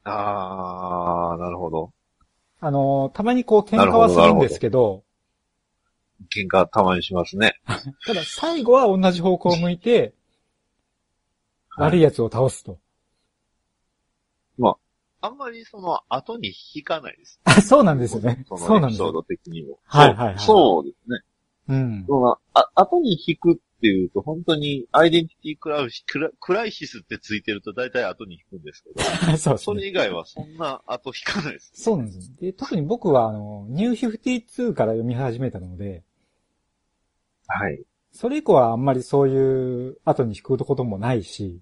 [0.05, 1.91] あー、なるほど。
[2.61, 5.03] あの、たまにこう喧嘩はするんですけど、
[6.33, 7.59] 喧嘩たまにしますね。
[8.07, 10.13] ただ最後は同じ方向を向いて、はい
[11.79, 12.79] 悪い奴を倒すと。
[15.21, 17.39] あんまりその後に引かないです。
[17.43, 18.45] あそうなんですよね。
[18.47, 19.79] そそうなんですエピソード的にも。
[19.83, 21.19] はいはいはいそうですね。
[21.67, 22.05] うん。
[22.53, 29.57] あ、後に引くっていうと、本当にアイデンティティクラウシクラクライシスってついてると大体後に引くんですけど、 そうですね。
[29.57, 31.71] それ以外はそんな後引かないです。
[31.75, 32.35] そうなんです。
[32.37, 36.03] で、特に僕はあの、ニュー52から読み始めたので、
[37.47, 37.83] はい。
[38.11, 41.61] それ以降はあんまりそういう後に引くこともないし、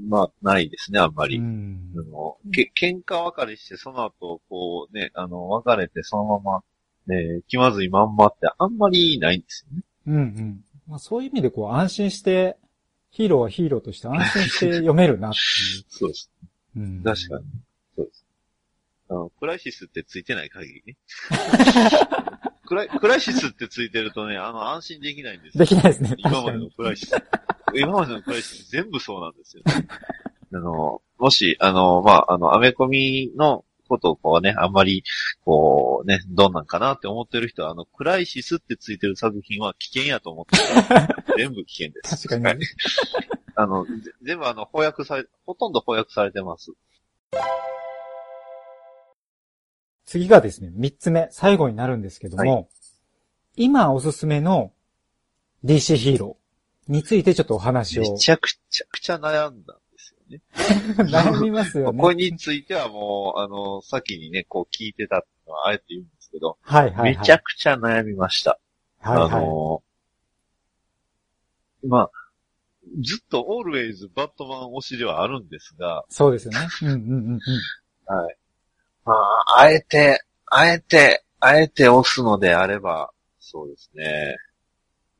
[0.00, 1.38] まあ、ないですね、あんまり。
[1.38, 6.62] うんあのけ喧嘩別れして、その後、こうね、あの、別れて、そのまま、
[7.06, 9.82] ね、気まずいまんまってあんまりないんですよね。
[10.06, 10.64] うんうん。
[10.88, 12.56] まあ、そういう意味でこう安心して、
[13.10, 16.30] ヒーローはヒーローとして安心して 読めるなっていそうです。
[16.76, 16.80] う。
[16.80, 17.44] うん、確かに。
[17.96, 18.26] そうです。
[19.10, 20.96] あの、クライシスってついてない限りね。
[22.72, 26.14] クライ、クライシスってついてるとね、あの、安心できないんですよできないですね。
[26.24, 26.58] 今まで。
[26.58, 27.14] のクライシス。
[27.74, 29.86] 今までのクライシス全部そうなんですよ、ね。
[30.54, 35.04] あの、もし、あの、まあ、あの、アメコミのことをこうね、あんまり、
[35.44, 42.26] こうね、どんなんかなって思ってる人は、あの、クライシスってついてる作品は危険やと思ってたら 全部危険です。
[42.26, 42.68] 確かにはい
[43.54, 43.90] あの、ぜ
[44.22, 46.72] 全部あの、翻訳され、ほとんど翻訳されてます。
[50.12, 52.64] 次がですね、三つ目、最後になるんですけども、は
[53.56, 54.74] 今おすすめの
[55.64, 60.42] DC ヒーローについてちょっとお話をめちゃくちゃくちゃ悩んだんですよね。
[61.10, 61.98] 悩みますよね。
[61.98, 67.16] これについてはもう、あの、先にね、こう聞いてたのはあえて言うんですけど、はいはい、はい。
[67.16, 68.60] めちゃくちゃ悩みました。
[68.98, 69.82] はいはい、あの、
[71.84, 72.10] まあ、
[73.00, 76.58] ずっとオールウェイズバットマン推しではあるんですが、そうですよね。
[76.82, 77.40] うんうんうんうん。
[78.14, 78.36] はい。
[79.04, 83.10] まあ、あえて、あえて、あえて押すのであれば、
[83.40, 84.36] そうですね。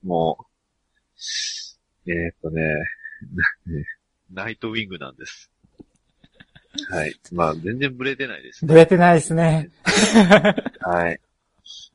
[0.02, 0.46] も
[2.06, 2.62] う、えーっとね、
[4.32, 5.50] ナイトウィングなんです。
[6.90, 7.14] はい。
[7.32, 8.68] まあ、全然ブレてないですね。
[8.68, 9.70] ブレてないですね。
[10.80, 11.20] はい。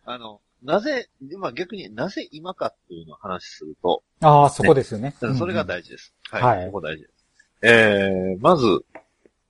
[0.05, 5.15] あの、なぜ、まあ逆になぜ今かっていうのを話すると、ああ、そこですよね。
[5.19, 5.67] それが事。
[5.67, 6.13] 大事です。
[6.29, 6.57] はい。
[6.57, 7.13] はいそこ大事です。
[7.61, 8.65] えー、まず、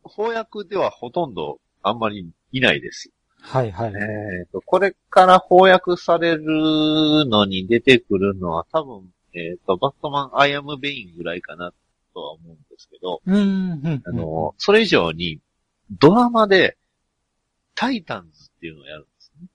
[0.04, 3.12] 翻訳ではほとんどあんまりいないです。
[3.40, 3.94] はいはい。
[3.94, 11.72] えーと、これから翻訳されるのに出てくるのは多分、えーと、バットマン I Am Bane ぐらいかな
[12.14, 14.02] とは思うんですけど、うん、うん。
[14.06, 15.40] あの、それ以上に
[15.92, 16.78] ドラマで
[17.76, 19.48] タイタンズっていうのをやるんですね。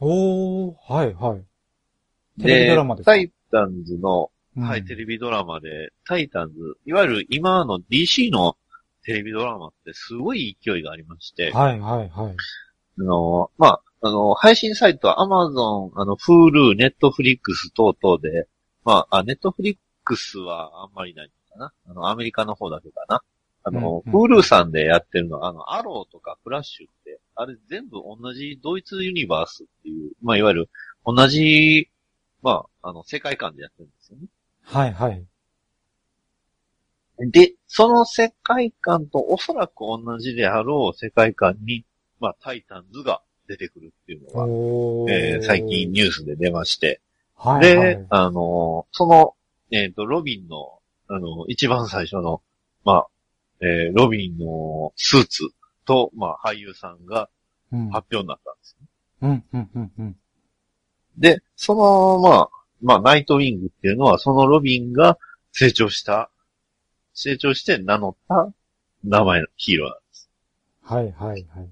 [0.00, 2.42] おー、はいはい。
[2.42, 3.12] テレビドラマですか？
[3.12, 8.56] タイタンズのはい、うんテレビドラマで、タイタンズ、いわゆる今の DC の
[9.04, 12.36] テレビドラマってすごい勢いがありまして、はいはいはい。
[13.00, 17.38] あの、まあ、あの、配信サイトは Amazon、あの、Hulu、Netflix
[17.74, 18.48] 等々で、
[18.84, 21.72] まあ、あ、Netflix はあんまりないのかな？
[21.88, 23.22] あの、アメリカの方だけかな？
[23.62, 30.70] あの、うんうん Hulu さんでやってるのは、あの、アローとかフラッシュって、あれ全部同じドイツユニバースっていう、まあ、いわゆる
[31.06, 31.88] 同じ、
[32.42, 34.26] まあ、あの、世界観でやってるんですよね。
[34.62, 35.24] はいはい。
[37.18, 41.84] で、その世界観とおそらく同じであろう世界観に、
[42.20, 45.12] まあ、タイタンズが出てくるっていうのが。
[45.12, 47.00] えー最近ニュースで出まして、
[47.36, 49.34] はいはい、で、あのーその、
[49.70, 52.42] えっ、と、ロビンの、あの、一番最初の、
[52.84, 53.06] まあ、
[53.60, 55.48] えーロビンのスーツ
[55.84, 57.28] と、まあ、俳優さんが
[57.74, 58.76] うん、発表になったんです。
[59.22, 60.16] うん、うん、うん、うん。
[61.18, 62.48] で、その、まあ、
[62.82, 65.18] まあ、ナイトウィングっていうのは、そのロビンが
[65.52, 66.30] 成長した、
[67.14, 68.52] 成長して名乗った
[69.04, 70.30] 名前のヒーローなんです。
[70.82, 71.68] はいはいはい。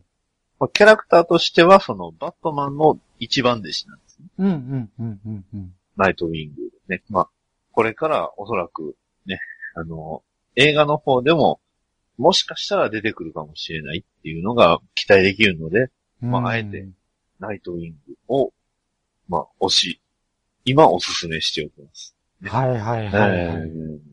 [0.59, 4.27] まあ、キャラクターとしては、その、バットマンの一番弟子なんですね。
[4.39, 5.75] うん、うん、うん、うん、うん。
[5.97, 7.03] ナイトウィングね。
[7.11, 7.29] まあ、
[7.73, 9.41] これからおそらくね、
[9.75, 10.23] あの、
[10.55, 11.61] 映画の方でも、
[12.19, 16.87] もしかしたら出てくるかもしれないっていうのが期待できるので、まああえて
[17.41, 18.53] ナイトウィングを、
[19.29, 20.01] まあ、推し、
[20.65, 22.15] 今おすすめしておきます。
[22.45, 24.12] はいはいはい、はいえー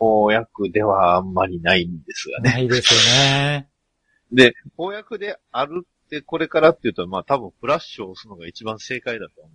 [0.00, 2.50] 翻訳ではあんまりないんですがね。
[2.50, 3.68] ないですよね。
[4.32, 9.52] で、翻訳であるってこれからっていうと、まあ多分フラッシュを押すのが一番正解だと思う。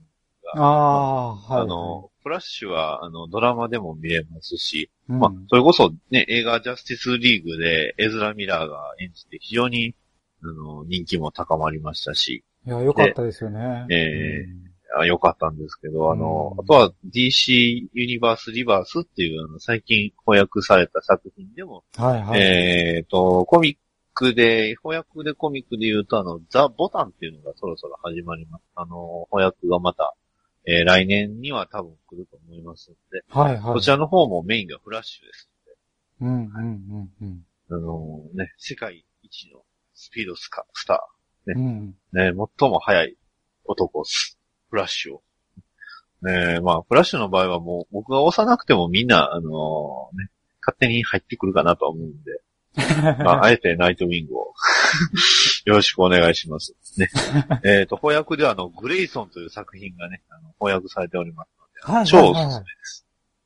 [0.58, 1.62] ああ、はい。
[1.64, 9.96] あの、フラッシュは、あの、ドラマでも見れますし、うん、まあ、それこそね、映画ジャスティスリーグでエズラ・ミラーが演じて非常に、
[10.44, 13.86] あの、人気も高まりましたし、いや、よかったですよね。
[13.90, 14.65] えあ
[15.04, 22.42] 良かったんですけど、あの、うんあとは DC ユニバースリバースっていう、あの、最近翻訳された作品でも、うんはいはい。
[22.42, 23.78] えっ、と、コミッ
[24.14, 28.62] クで、翻訳でコミックで言うと、あの、ザ・ボタンっていうのがそろそろ始まります。
[28.76, 30.14] あの、翻訳がまた、
[30.68, 33.74] えー来年には多分来ると思いますので、はいはい。
[33.74, 35.50] こちらの方もメインがフラッシュです
[36.22, 37.46] うん、うん、うん、うん。
[37.70, 39.62] ので、あのね、世界一の
[39.94, 41.08] スピードスカスタ
[41.48, 41.96] ねうん。
[42.14, 43.18] ー、ね、最も速い
[43.66, 44.35] 男ス、
[44.76, 45.22] フラッシュを。
[46.22, 50.30] ねまあ、フラッシュの場合はもう僕が押さなくてもみんな、あのね、
[50.62, 52.42] 勝手に入ってくるかなとは思うんで、
[53.24, 54.54] まあ、 あえてナイトウィングを
[55.66, 56.76] よろしくお願いします。
[56.98, 57.10] ね。
[57.64, 63.06] えっと、翻訳ではあの、グレイソンという作品がね、あの翻訳されておりますので、はい超おすすめです。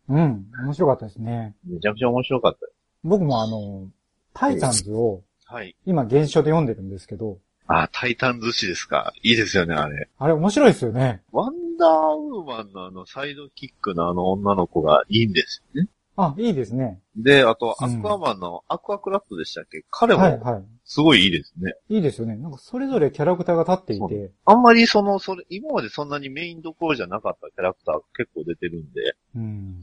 [0.10, 1.56] うん、面白かったですね。
[1.64, 2.76] めちゃくちゃ面白かったです。
[3.04, 3.88] 僕もあの、
[4.34, 5.76] タイタンズをはい。
[5.86, 7.38] 今原書で読んでるんですけど、
[7.72, 9.14] あ、タイタン寿司ですか？
[9.22, 10.10] いいですよね、あれ。
[10.18, 11.22] あれ面白いですよね。
[11.32, 15.90] ワンダーウーマンのあの、サイドキックのあの女の子がいいんですよね。
[16.18, 17.00] あ、いいですね。
[17.16, 19.86] で、あと、うんアクアマンのアクアクラップでしたっけ？
[19.92, 20.64] 彼も、はいはい。
[20.84, 21.76] すごいいいですね。
[21.90, 22.38] いいですよね。
[22.38, 29.80] なんかそれぞれキャラクターが立っていて、あんまりその、それ、今までそんなにメインどころじゃなかったキャラクターが結構出てるんで、うん。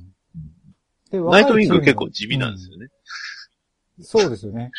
[1.12, 2.86] でナイトウィング結構地味なんですよね。
[2.86, 2.90] うん
[4.02, 4.72] そうですよね。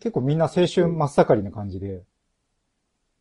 [0.00, 2.04] 結構みんな青春真っ盛りな感じで、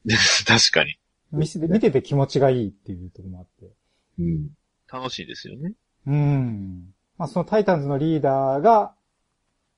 [0.45, 0.97] 確かに。
[1.31, 3.73] 見せて見てて気持ちがいいっていうところもあって。
[4.19, 4.49] うん。
[4.91, 5.73] 楽しいですよね。
[6.05, 6.93] うん。
[7.17, 8.95] まあそのタイタンズのリーダーが、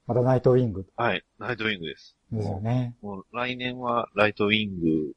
[0.05, 1.23] またナイトウィングはい。
[1.39, 2.15] ライトウィングです。
[2.31, 2.95] ですよね。
[3.01, 5.13] もう来年はライトウィング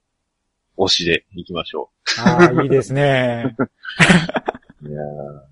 [0.76, 3.54] 推しで行きましょああ、いいですね。
[3.58, 3.62] う。
[4.88, 5.42] いやー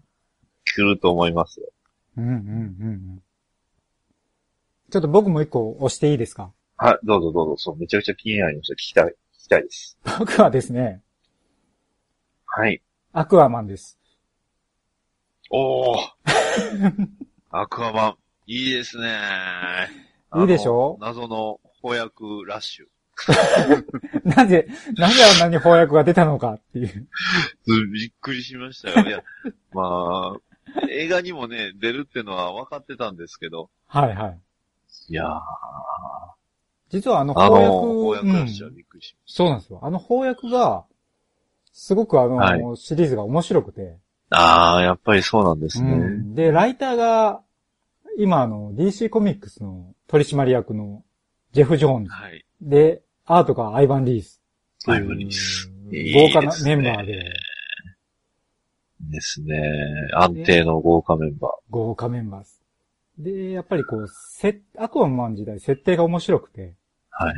[0.74, 1.66] 来ると思いますよ。
[2.16, 2.42] うんうんうんう
[3.16, 3.22] ん。
[4.90, 6.52] ちょっと僕も一個押していいですか？
[6.76, 7.56] はい、どうぞどうぞ。
[7.58, 8.74] そう、めちゃくちゃ気になりました。
[8.74, 9.04] 聞きたい、
[9.38, 9.98] 聞きたいです。
[10.18, 11.02] 僕はですね、
[12.46, 12.80] はい。
[13.12, 13.98] アクアマンです。
[15.50, 15.98] おー
[17.50, 18.16] アクアマン。
[18.46, 19.06] いいですね
[20.36, 20.96] いいでしょ？
[21.00, 22.86] あの謎の翻訳ラッシュ。
[24.24, 24.66] なぜ、
[24.96, 27.08] なぜあんなに翻訳が出たのかっていう。
[27.66, 29.06] うんびっくりしましたよ。
[29.06, 29.22] いや、
[29.72, 30.36] ま
[30.74, 34.40] あ、映画にもね、出るってのは分かってたんですけど、はいはい。
[35.08, 35.40] いやー
[36.90, 39.80] 実はあのあ翻の、訳、翻訳ラッシュはうんびっくりしそうなんですよ。
[39.82, 40.84] あの翻訳が、
[41.72, 43.96] すごくあの、はいシリーズが面白くて。
[44.30, 45.92] あー、やっぱりそうなんですね。
[45.92, 47.42] うんで、ライターが、
[48.18, 51.04] 今あの、DC コミックスの取締役の
[51.52, 52.44] ジェフ・ジョーンズはい。
[52.60, 54.42] で、アートがアイバン・リース。
[54.86, 57.22] アイバンリース豪華なメンバーで、
[59.00, 59.56] ですね。
[60.14, 61.50] 安定の豪華メンバー。
[61.70, 62.59] 豪華メンバーです。
[63.22, 66.74] で、やっぱりこう、せ、アクアマン時代設定が面白くて、
[67.10, 67.34] はい。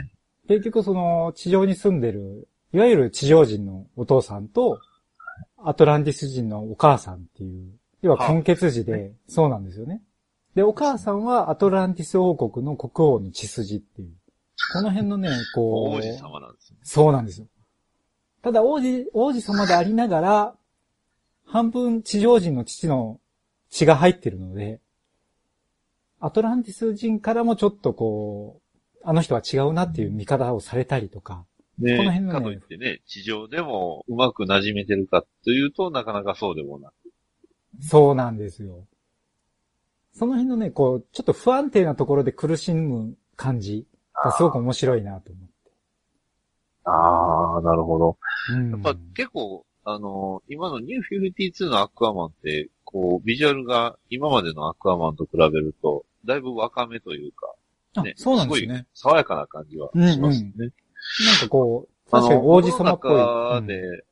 [0.49, 4.79] 結局その地上に住んでる、いわゆる地上人のお父さんと、
[5.65, 7.73] アトランティス人のお母さんっていう、
[8.03, 10.03] 要は根血児で、そうなんですよね。
[10.55, 14.11] で、お母さんはアトランティス王国の国王の血筋っていう。
[14.73, 15.97] この辺のね、 こう。
[15.99, 16.77] 王子様なんですよ。
[16.83, 17.47] そうなんですよ。
[18.43, 20.55] ただ王子、王子様でありながら、
[21.45, 23.21] 半分地上人の父の
[23.71, 24.81] 血が入ってるので、
[26.25, 31.45] アトランティス人からもちょっとこう、あの人は違うなっていう見方をされたりとか、
[31.79, 36.95] ねこの辺のねかといってね、地上でもうまく馴染めてるかというと、なかなかそうでもなく。
[37.81, 38.87] そうなんですよ。
[40.13, 45.71] その辺のね、こう、ちょっと不安定なところで苦しむ感じがすごく面白いなと思って。
[46.85, 48.19] あー、なるほど。
[48.55, 57.55] うんやっぱ結構、あの今のニュー52のアクアマンって、こう、ビジュアルが今までのアクアマンと比べると、だいぶ若めというか、
[57.97, 58.87] あね、そうなんですごいね。
[58.95, 60.53] 爽やかな感じはしますね。
[60.59, 60.71] なん
[61.41, 63.13] かこう、あの、確かに王子様っぽい。
[63.13, 64.03] 世の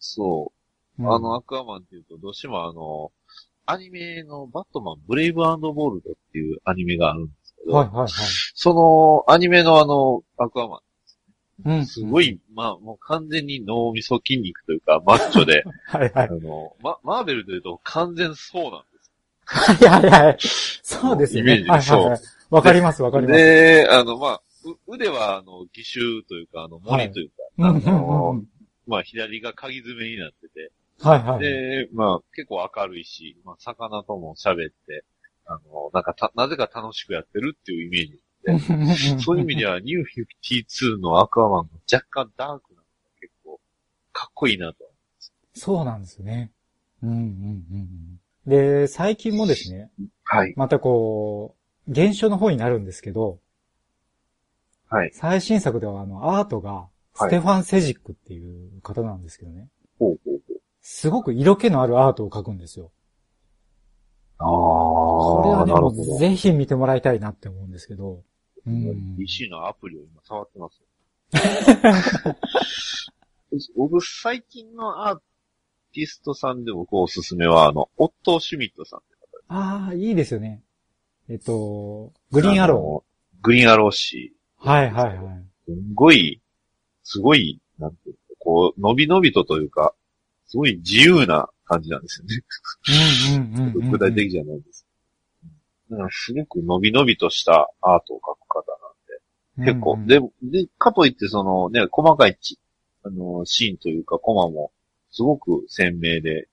[0.00, 0.52] そ
[0.98, 3.12] う、うんあの、アクアマンっていうと、どうしてもあの、
[3.66, 8.08] アニメのバットマンブレイブボールドっていうアニメがあるんですけど、はいはいはい。
[8.54, 10.80] そのアニメのあの、アクアマ
[11.64, 16.32] うんン、すごい、まあもう完全に脳みそ筋肉というか、マッチョで、 はいはいあ。
[16.32, 18.97] の、ま、マーベルで言うと完全そうなんです。
[19.48, 20.36] はいはいはい。
[20.82, 21.52] そうですよね。
[21.52, 22.20] イメージではいはいはい。
[22.50, 23.38] わかりますわかります。
[23.38, 27.34] で、あの、まあ、う腕はあの、義手というか、あの、森というか、
[27.66, 28.46] あうんうんうんのうん
[28.86, 31.40] まあ、左が鍵爪になってて、はいはい。
[31.40, 35.04] で、まあ、結構明るいし、まあ、魚とも喋って、
[35.46, 38.20] あの、なんかた、なぜか楽しくやってるっていうイメージ。
[39.24, 40.04] そういう意味では、ニュー
[40.52, 42.84] 52のアクアマンが若干ダークなのが
[43.20, 43.60] 結構、
[44.12, 44.90] かっこいいなと。
[45.54, 46.52] そうなんですよね。
[47.02, 48.20] うんうんうんうん。
[48.48, 49.90] で、最近もですね、
[50.24, 50.54] はい。
[50.56, 51.54] またこ
[51.86, 53.40] う、現象の方になるんですけど、
[54.88, 55.10] はい。
[55.12, 59.68] 最新作ではあの、アートが、ステファン・セジックっていう方なんですけどね。
[59.98, 60.60] ほうほうほう。
[60.80, 62.90] すごく色気のあるアートを描くんですよ。
[64.38, 66.18] ああ、これはね、も。
[66.18, 68.22] ぜひ見てもらいたいなって思うんですけど。
[68.66, 69.16] うん。
[69.18, 70.80] DC のアプリを今触ってます。
[73.76, 75.20] 僕、最近のアー
[75.98, 79.16] ティストさんで僕おすすめは、あの、オットー・シュミットさんって
[79.48, 80.62] 方ああ、いいですよね。
[81.28, 83.04] えっと、グリーンアロの
[83.42, 84.32] グリーンアロー氏。
[84.62, 84.68] ー。
[84.68, 85.44] はいはいはい。
[85.66, 86.40] すごい、
[87.02, 89.92] すごい、なんていうか、こう、伸び伸びとというか、
[90.46, 92.42] すごい自由な感じなんですよね。
[93.36, 93.90] うんうんうんうんうん。
[93.90, 94.86] 具体的じゃないんです。
[95.90, 98.62] だからすごく伸び伸びとしたアートを描く方
[99.56, 100.20] なんで、結構、うんうんで、
[100.64, 102.58] で、かといってそのね、細かいち、
[103.02, 104.70] あの、シーンというかコマも、
[105.10, 106.48] すごく鮮明で、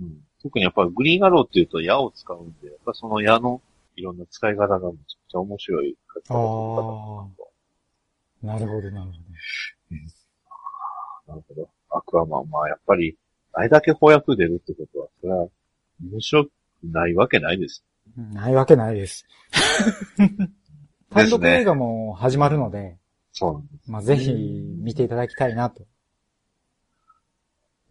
[0.00, 3.60] うん、特にやっぱりグリーンアローっていうと矢を使うんで、やっぱその矢の
[3.96, 7.54] いろんな使い方がめちゃくちゃ面白い方をする方だなと
[8.44, 9.16] なるほど、なるほ
[11.26, 11.68] なるほど。
[11.90, 13.16] アクアマン、まあやっぱり、
[13.52, 15.48] あれだけ翻訳出るってことは、それは
[16.02, 16.50] 面白く
[16.82, 17.84] ないわけないです。
[18.16, 18.22] ど。
[18.22, 19.26] ないわけないです。
[21.10, 22.98] 単独映画も始まるので、
[23.32, 23.90] そうなんです。
[23.90, 25.86] まあ、ぜひ見ていただきたいなと。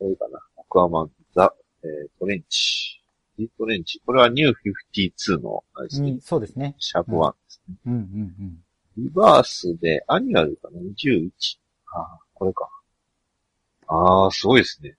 [0.04, 0.40] それかな。
[0.58, 4.02] アクアマン、 The、えー、 Trench。The Trench？
[4.06, 4.54] これは New
[4.94, 6.76] 52の、あれですねに、そうですね。
[6.78, 7.76] シャープ1ですね。
[7.86, 8.02] うんうんう
[8.44, 8.64] ん。
[8.98, 11.32] Rebirth で、 Annual かな ?21。
[11.94, 12.70] ああ、これか。
[13.88, 14.98] ああ、すごいですね。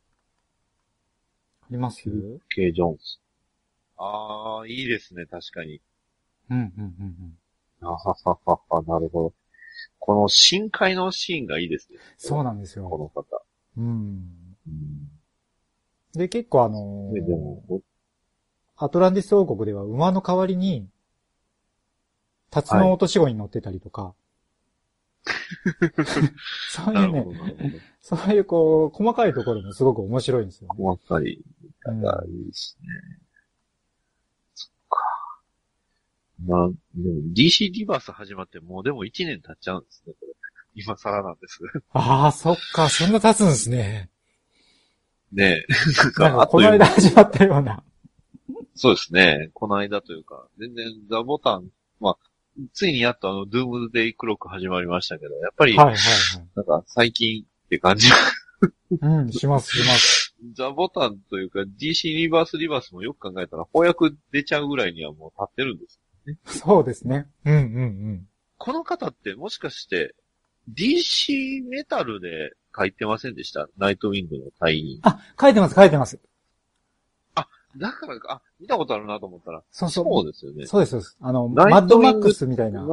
[1.65, 2.03] あります
[2.55, 3.21] ？K・ ジョンス。
[3.99, 5.83] ああ、いいですね、確かに。
[6.51, 6.95] うん、うん、
[7.83, 7.87] うん。
[7.87, 9.35] あはははは、なるほど。
[9.99, 11.99] この深海のシーンがいいですね。
[12.17, 12.99] そうなんですこよ。
[12.99, 13.25] の方。
[13.77, 14.44] うん。
[14.67, 15.09] うん。
[16.13, 17.81] で、結構あのー
[18.77, 20.89] アトランティス王国では馬の代わりに、
[22.51, 24.15] タツノオトシゴに乗ってたりとか、
[26.69, 27.81] そうないうね。
[28.03, 30.75] そういうこう、細かいところもすごく面白いんですよ、ね。
[30.77, 31.43] 細かい
[31.87, 32.89] うん方がいいですね。
[34.55, 34.99] そっか。
[36.45, 40.33] まあ、でも DC リバース始まってもうでも1年経っちゃうんですね、これ。
[40.75, 41.61] 今更なんです。
[41.93, 44.11] ああ、そっか、そんな経つんですね。
[45.35, 45.73] ねえ。
[46.23, 47.83] なんかこの間始まったような。
[48.75, 49.51] そうですね。
[49.55, 51.69] この間というか、全然ザボタン、
[52.01, 52.17] まあ、
[52.73, 56.01] ついにやっとあの、ドゥームズデイクロック始まりましたけど、やっぱり、はいはいは
[56.41, 56.49] い。
[56.57, 58.09] なんか最近って感じ。
[59.01, 60.35] うん、しますします。
[60.55, 66.01] ザボタンというか DC リバースリバースもよく考えたら翻訳出ちゃうぐらいにはもう経ってるんです。
[66.61, 67.27] そうですね。
[67.45, 68.29] うんうんうん。
[68.59, 70.15] この方ってもしかして
[70.73, 73.69] DC メタルで書いてませんでした？
[73.79, 75.01] ナイトウィングの隊員。
[75.03, 76.19] あ、書いてます、書いてます。
[77.77, 80.05] だからか、あ、見たことあるなと思ったら、そうそう。
[80.05, 80.67] そうですよね。
[80.67, 81.17] そうです、そうです。
[81.21, 82.83] あの、マッドマックスみたいな。
[82.83, 82.87] な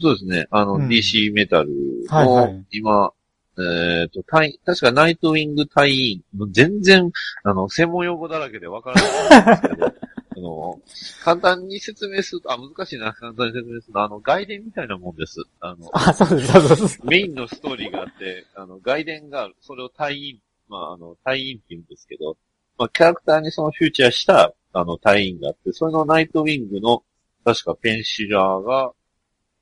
[0.00, 0.46] そうですね。
[0.50, 1.70] あの、うん DC メタル
[2.08, 3.12] の、はいはい今、
[3.58, 7.10] えっ、と、隊確かナイトウィング隊員の全然、
[7.44, 9.92] あの、専門用語だらけでわからないんですけど、あ
[10.42, 10.80] の、
[11.22, 15.42] 簡単に説明すると、あ、難しいな、簡単に説明すると、あの、外伝みたいなもんです。
[15.60, 17.00] あの、あ、そうです、そうです。
[17.04, 19.56] メインのストーリーがあって、あの、外伝がある。
[19.60, 22.36] それを隊員、まあ、あの、隊員って言うんですけど、
[22.78, 27.02] まあ、キャラクターにそのフューチャーした、あの、隊員があって、それのナイトウィングの、
[27.44, 28.92] 確かペンシラーが、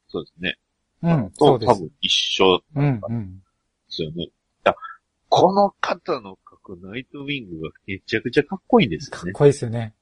[0.09, 0.59] そうですね。
[1.03, 1.67] うん、そと。
[1.67, 3.39] 多分一緒うん、うん。
[3.39, 3.43] で
[3.89, 4.25] すよね。
[4.25, 4.31] い
[4.65, 4.75] や、
[5.29, 9.23] この方の描くナイトウィングがめちゃくちゃかっこいいんですよね。
[9.23, 9.95] かっこいいですよね。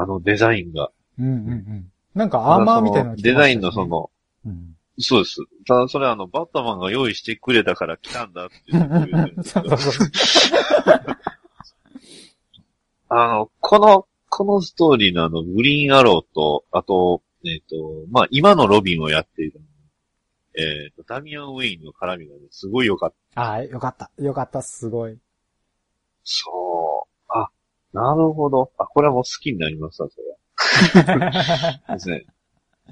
[0.00, 0.90] あのデザインが。
[1.18, 1.92] うん、うん、うん。
[2.14, 4.10] なんかアーマーみたいなねデザインのそ、の、
[4.44, 4.76] うん。
[4.98, 5.36] そうです。
[5.66, 10.08] ただそれはあの、バットマンが用意してくれたから来たんだって言ってるんですけどそうそうそう。
[13.08, 19.60] あの、この、このストーリーのあの、グリーンアローと、あと、えっ、と、まあ、今のロビンをやっている、
[20.58, 23.40] えっ、と、ダミアン・ウェインの絡みがね、すごい良かった。
[23.40, 24.10] ああ、よかった。
[24.18, 25.16] よかった、すごい。
[26.24, 26.85] そう。
[27.98, 28.70] あ、なるほど。
[28.78, 31.08] あ、これはもう好きになりました、それ
[31.88, 31.94] は。
[31.94, 32.24] ですね。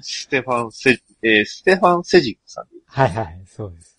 [0.01, 3.95] ステファン・セ、えーステファン・セジックさんはいはい、そうです。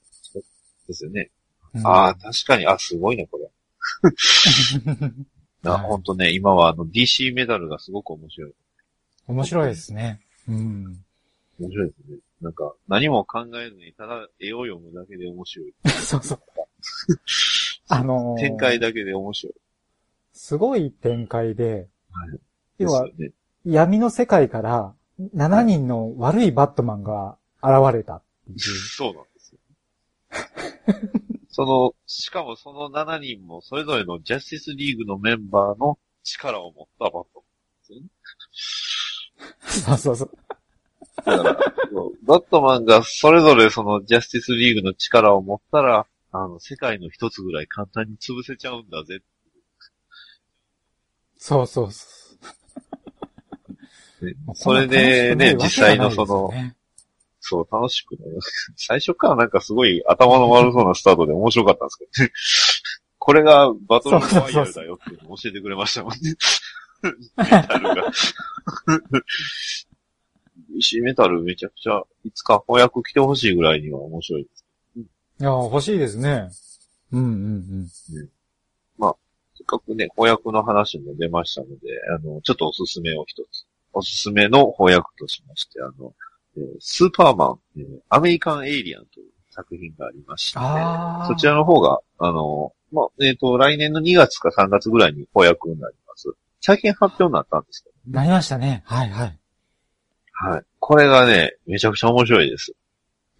[0.88, 1.30] ですよね。
[1.74, 3.50] うんああ、確かに、あ、すごいね、これ。
[5.64, 8.52] あ、はいほんとね、今はあの、DC メダルがすごく面白い。
[9.26, 10.20] 面白いですね。
[10.48, 11.04] うん。
[11.58, 12.18] 面白いですね。
[12.40, 15.74] なんか、何も考えずに、ただ絵を読むだけで面白い。
[15.88, 16.40] そうそう。
[17.88, 19.54] あのー展開だけで面白い。
[20.36, 22.38] すごい展開で、はい
[22.78, 23.32] 要はね。
[23.64, 24.94] 闇の世界から
[25.34, 28.58] 7人の悪いバットマンが現れたっていう。
[28.58, 29.58] そうなんですよ。
[31.48, 37.44] その、しかもその7人もそれぞれのジャスティスリーグのメンバーの力を持ったバットマン
[37.78, 38.08] ですよね。
[39.66, 40.30] そうそうそう。
[41.24, 41.58] だから、
[42.24, 49.22] バットマンがそれぞれそのジャスティスリーグの力を持ったら、あの、世界の一つぐらい簡単に潰せちゃうんだぜ。
[51.38, 52.06] そうそうそ
[54.24, 54.54] ねう。
[54.54, 56.76] それでね、実際のその、ね、
[57.40, 58.72] そう、楽しくなります。
[58.76, 62.32] 最初からなんかすごい頭の悪そうなスタートで面白かったんですけどね。
[63.18, 66.34] これがバトルロワイヤルだよって教えてくれましたもんね。
[67.36, 68.12] メタルが。
[70.76, 74.64] DC メタルめちゃくちゃ、いつか翻訳来てほしいぐらいには面白いです。
[74.98, 75.02] い
[75.42, 76.50] や、欲しいですね。
[77.12, 77.28] うんう
[77.82, 78.16] んせっ
[79.66, 81.74] かくね、翻訳の話も出ましたので、
[82.14, 83.66] あの、ちょっとおすすめを一つ。
[83.92, 86.12] おすすめの翻訳としまして、あの、
[86.56, 90.58] えースーパーマン、えーアメリカンエイリアンという作品がありまして、
[91.28, 96.32] そちらの方が、あの、まあ、えっ、と、来年の2月か3月ぐらいに翻訳になります。
[96.60, 98.12] 最近発表になったんですけうん。
[98.12, 98.82] なりましたね。
[98.86, 99.38] はいはい。
[100.44, 100.62] ど、はい。
[100.78, 102.72] これがね、めちゃくちゃ面白いです。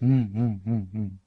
[0.03, 1.20] うんうんうんうん。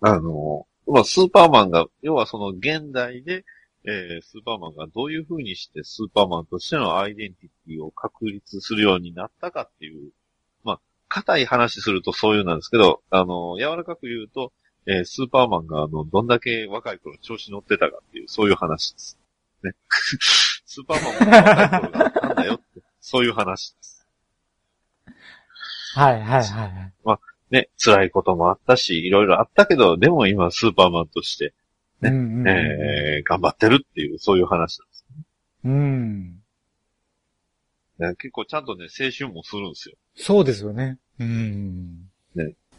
[0.00, 3.44] あの、まあ、スーパーマンが、要はその現代で、
[3.84, 10.10] えースーパーマンがどういう風にしてスーパーマンとしてのアイデンティティを確立するようになったかっていう、
[10.64, 14.52] まあ、硬い話するとそういうなんですけど、あの、柔らかく言うと、
[14.86, 19.18] えースーパーマンがあの、どんだけ若い頃調子乗ってたかっていう、そういう話です。
[19.62, 19.72] ね。
[20.66, 24.06] スーパーマンも若い頃があったんだよって、そういう話です。
[25.94, 26.72] はいはいはい
[27.04, 27.18] はい。
[27.50, 31.52] ね、辛いこともあったし、いろいろあったけど、でも今スーパーマンとして、
[32.00, 35.04] ねうんうんうんえー頑張ってるっていう、そういう話なんです。
[35.64, 36.42] うん。
[37.98, 39.96] ね結構ちゃんとね、青春もするんですよ。
[40.16, 40.98] そうですよね。
[41.18, 42.10] うん。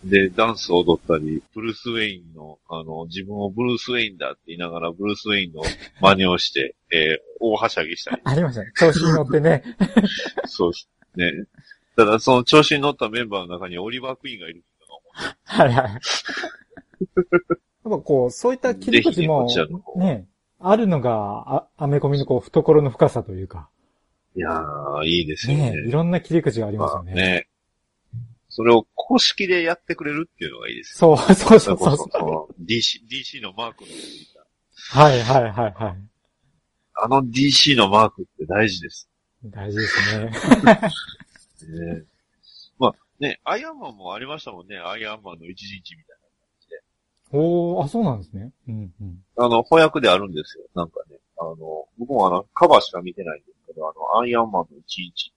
[0.03, 5.61] で、ダンス踊ったり、ブルース・ウェインの、あの、自分をブルース・ウェインだって言いながら、ブルース・ウェインの
[6.01, 8.21] 真似をして、 えー大はしゃぎしたり。
[8.23, 8.71] ありましたね。
[8.77, 9.63] 調子に乗ってね。
[10.45, 11.45] そうですね。
[11.95, 14.63] ただ、その調子に乗ったメンバーの中にオリバー・クイーンがいるい
[15.43, 15.91] はいはい。
[17.83, 19.47] やっぱこう、そういった切り口も
[19.95, 20.27] ね
[20.59, 23.69] あるのが、あ、アメコミのこう、懐の深さというか、
[24.35, 25.71] いやー、いいですよね。
[25.71, 27.13] ね、いろんな切り口がありますよね。
[27.13, 27.47] まあね。
[28.47, 31.97] それを公式でやってくれるっていうのがいいですそう、そうそうそそうう。
[32.11, 34.99] その DC、DC のマークのついた。
[34.99, 35.97] はいはいはいはい。
[36.95, 39.09] あの DC のマークって大事です。
[39.45, 40.25] 大事ですね。
[41.95, 42.03] ね。
[42.77, 44.77] まあね、アイアンマンもありましたもんね。
[44.77, 46.17] アイアンマンの一日みたい
[47.33, 48.51] おー、あ、そうなんですね。
[48.67, 49.23] うんうん。
[49.37, 49.45] な。
[49.45, 50.65] あの、翻訳であるんですよ。
[50.75, 51.17] なんかね。
[51.37, 51.55] あの、
[51.97, 55.33] 僕もあの、カバーしか見てないんですけど、あの、アイアンマンの一日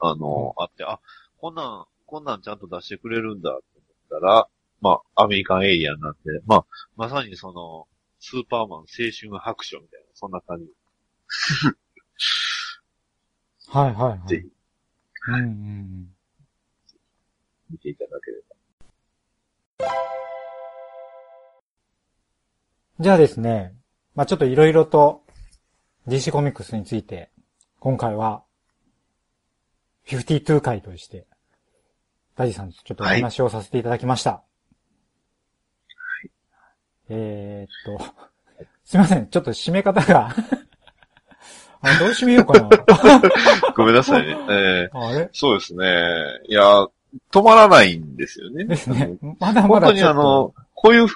[0.00, 1.00] が、あの、あって、あ、
[1.38, 3.64] こんなん、こんなんちゃんと出してくれるんだって
[4.10, 4.48] 思ったら、
[4.80, 6.66] まあ、アメリカンエイリアンなんて、まあ、
[6.96, 7.86] まさにその、
[8.18, 10.66] スーパーマン青春白書みたいな、そんな感じ。
[13.68, 14.28] はいはいはい。
[14.28, 14.52] ぜひ
[15.28, 16.08] うんうんうん。
[17.70, 18.36] 見ていただけれ
[23.00, 23.74] じゃあですね、
[24.14, 25.22] まあちょっといろいろと
[26.08, 27.30] DC コミックスについて、
[27.80, 28.42] 今回は、
[30.06, 31.26] 52回として、
[32.36, 34.42] ダジさんとちょっとお話をさせていただきました。
[37.08, 38.04] えーっと、
[38.84, 40.34] すいません、ちょっと締め方が、
[41.84, 42.68] あどう締めようかな。
[42.68, 43.22] ば。
[43.76, 44.36] ごめんなさいね。
[44.48, 45.28] えーあれ？
[45.32, 45.84] そうですね。
[46.48, 46.62] いや、
[47.32, 48.64] 止まらないんですよね。
[48.64, 49.16] ですね。
[49.40, 50.02] まだま本当に。
[50.02, 51.08] あの、こういう、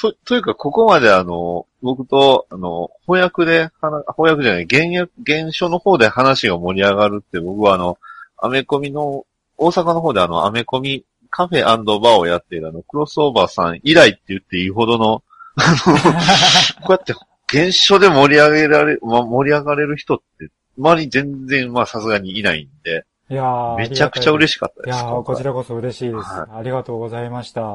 [0.00, 7.98] と、というか、ここまであの、僕と、あの、翻訳で、話翻訳じゃない、原訳、原書の方で話が盛り上がるって、僕はあの、
[8.38, 9.24] アメコミの、
[9.56, 15.22] 大阪の方であの、アメコミカフェバーをやっているあの、クロスオーバーさん以来って言っていいほどの、
[15.56, 15.94] あの、
[16.86, 17.14] こうやって
[17.48, 24.96] 原書で盛り上げられ、ま、盛り上がれる人って、周りに全然、まあさすがにいないんで、いやーめちゃくちゃ嬉ししかったです。
[24.96, 26.16] いやこちらこそ嬉しいです。
[26.16, 27.60] はありがとうございました。
[27.60, 27.66] や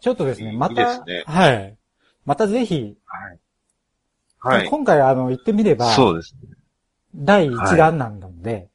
[0.00, 1.76] ちょっとですね、また、いいですねはい。
[2.24, 3.38] またぜひ、はい。
[4.58, 4.68] はい。
[4.68, 6.56] 今回あの、言ってみれば、そうですね。
[7.14, 8.70] 第一弾なんで、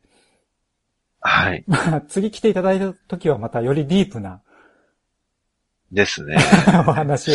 [1.28, 1.64] はい。
[1.68, 4.42] まあ、次来ていただいた時はまたよりディープな
[5.92, 6.38] ですね。
[6.88, 7.34] お話を、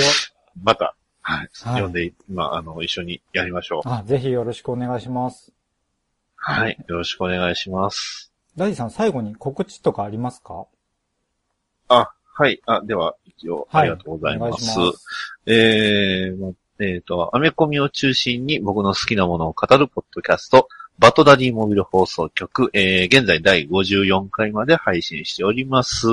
[0.63, 1.49] また、はい。
[1.65, 3.89] はい呼んで、まあ、あの、一緒にやりましょう。
[3.89, 5.53] あぜひよろしくお願いします。
[6.37, 6.79] はい。
[6.87, 8.33] よろしくお願いします。
[8.57, 10.67] ダディさん、最後に告知とかありますか？
[11.89, 12.59] あ、はい。
[12.65, 14.71] あ、では、一応、はいありがとうございます。
[14.79, 15.05] お願いします
[15.45, 20.67] えー、まえっ、と、アメコミを中心に僕の好きなものを語るポッドキャスト、
[20.99, 26.07] バトダディモビル放送局、えー、現在第54回まで配信しております。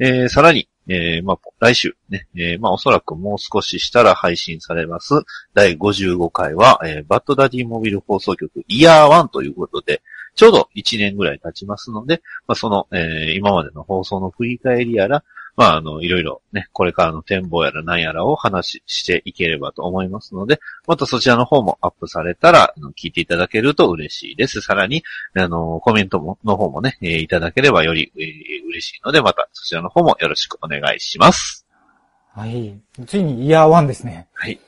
[0.00, 5.14] えー、さらに、えー、まあ、来週ね、えー、まあ、おそらくもう少ししたら配信されます、
[5.54, 10.02] 第55回は、えー、バッドダディモビル放送局イヤー1ということで、
[10.34, 15.22] ちょうど1年ぐらい経ちますので、まあ、その、えー、今までの放送の振り返りやら、
[15.56, 24.60] まあ、あの、いろいろね、これからの展望やら何やらを話していければと思いますので、またそちらの方もアップされたら、聞いていただけると嬉しいです。
[24.60, 25.04] さらに、
[25.36, 31.66] あの、コメントも、の方もね、えーいただければより、えー嬉しいので、またそちらの方もよろしくお願いします。
[32.34, 32.78] はい。
[33.06, 34.28] ついにイヤーワンですね。
[34.32, 34.58] はい。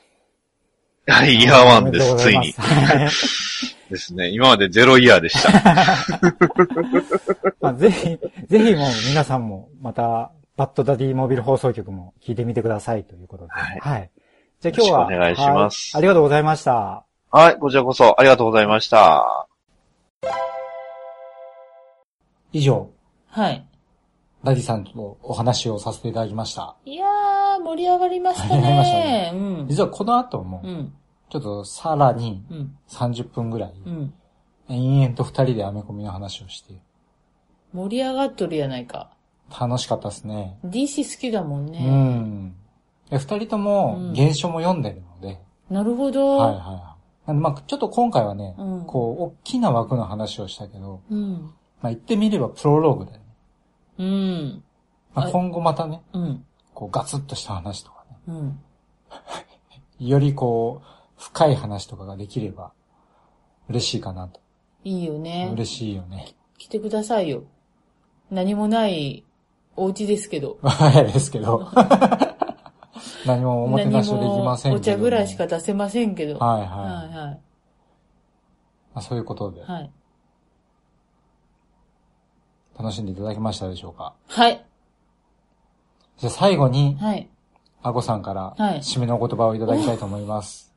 [1.07, 2.53] はい、イヤーワンです、ついに。
[3.89, 4.29] ですね。
[4.29, 5.51] 今までゼロイヤーでした。
[7.61, 8.17] まあ、ぜひ、
[8.47, 13.51] ぜひもう皆さんもまた、バットダディモビル放送局も聞いてみてくださいということで。
[13.51, 14.11] はい
[14.59, 17.05] じゃあ今日は、よろしくお願いしますはいありがとうございました。
[17.29, 19.47] はい、こちらこそありがとうございました。
[22.51, 22.89] 以上、
[23.27, 23.67] はい。
[24.43, 26.75] ダディさんとお話をさせていただきました。
[26.85, 29.31] いやー、盛り上がりました盛り上がりましたね。
[29.35, 29.67] うん。
[29.67, 30.93] 実はこの後もう、ん。
[31.29, 32.77] ちょっとさらにうん。
[32.89, 34.13] 30分ぐらい、うん。
[34.69, 36.73] 延々と二人でアメコミの話をして、
[37.73, 39.11] 盛り上がっとるやないか。
[39.49, 40.57] 楽しかったですね。
[40.65, 41.79] DC 好きだもんうね。
[41.79, 42.55] ん。
[43.09, 45.39] で二人ともうん原書も読んでるので、
[45.69, 46.37] なるほど。
[46.37, 46.95] はいはいは
[47.25, 47.27] い。
[47.27, 51.53] なんでまあちょっと今回はね、うんこう、大きな枠の話をしたけど、うん。
[51.81, 53.23] まあ言ってみればプロローグだよね。
[53.99, 54.63] うん。
[55.13, 56.45] まあ、はい今後またね、うん。
[56.73, 58.59] こうガツッとした話とかね、うん。
[60.07, 60.87] よりこう、
[61.17, 62.71] 深い話とかができれば、
[63.69, 64.39] 嬉しいかなと。
[64.83, 65.49] いいよね。
[65.53, 66.35] 嬉しいよね。
[66.57, 67.43] 来てくださいよ。
[68.29, 69.23] 何もない
[69.77, 70.57] お家ですけど。
[70.63, 71.69] はいですけど。
[73.25, 74.79] 何もおもてなしはできませんけど。
[74.79, 76.37] 何もお茶ぐらいしか出せませんけど。
[76.39, 76.67] はいはい
[77.15, 77.39] ははい。
[78.95, 79.91] あ、そういうことで、はい。
[82.77, 84.13] 楽しんでいただけましたでしょうか？
[84.27, 84.65] はい。
[86.17, 87.29] じゃあ最後に、はい。
[87.83, 90.73] あこさんから、はい締めのお言葉をいただきたいと思います。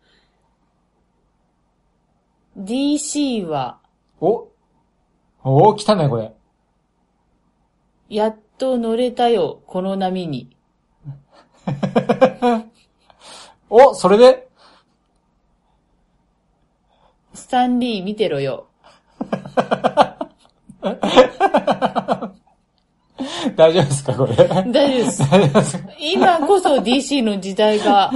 [2.58, 3.78] DC は、
[4.20, 4.48] お？
[5.42, 6.34] お来たね、これ。
[8.10, 10.54] やっと乗れたよ、この波に。
[13.70, 14.48] おそれで？
[17.32, 18.66] スタンリー見てろよ。
[23.56, 24.34] 大丈夫ですか、これ？
[24.36, 25.78] 大丈夫です。
[25.98, 28.12] 今こそ DC の時代が、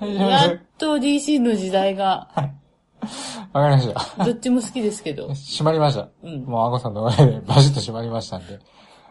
[0.00, 2.28] やっと DC の時代が、
[3.52, 4.24] わかりました。
[4.24, 5.34] どっちも好きですけど。
[5.34, 6.08] 閉まりました。
[6.22, 8.60] うんもうあこさんのおかげでバシッと閉まりましたんで。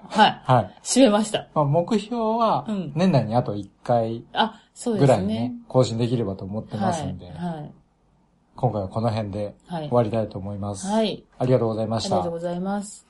[0.08, 0.42] はい。
[0.44, 0.76] はい。
[0.84, 1.48] 閉めました。
[1.54, 6.86] まあ、目標はうん、年内にあと1回あ、そうぐですねらいね。、更新できればと思ってはい。
[6.88, 7.32] ますんで、は
[7.62, 7.72] い。
[8.56, 10.88] 今回はこの辺ではい終わりたいと思います。
[10.88, 11.24] はい。
[11.38, 12.34] ありがとうございましたありがとう。
[12.34, 13.06] ございます。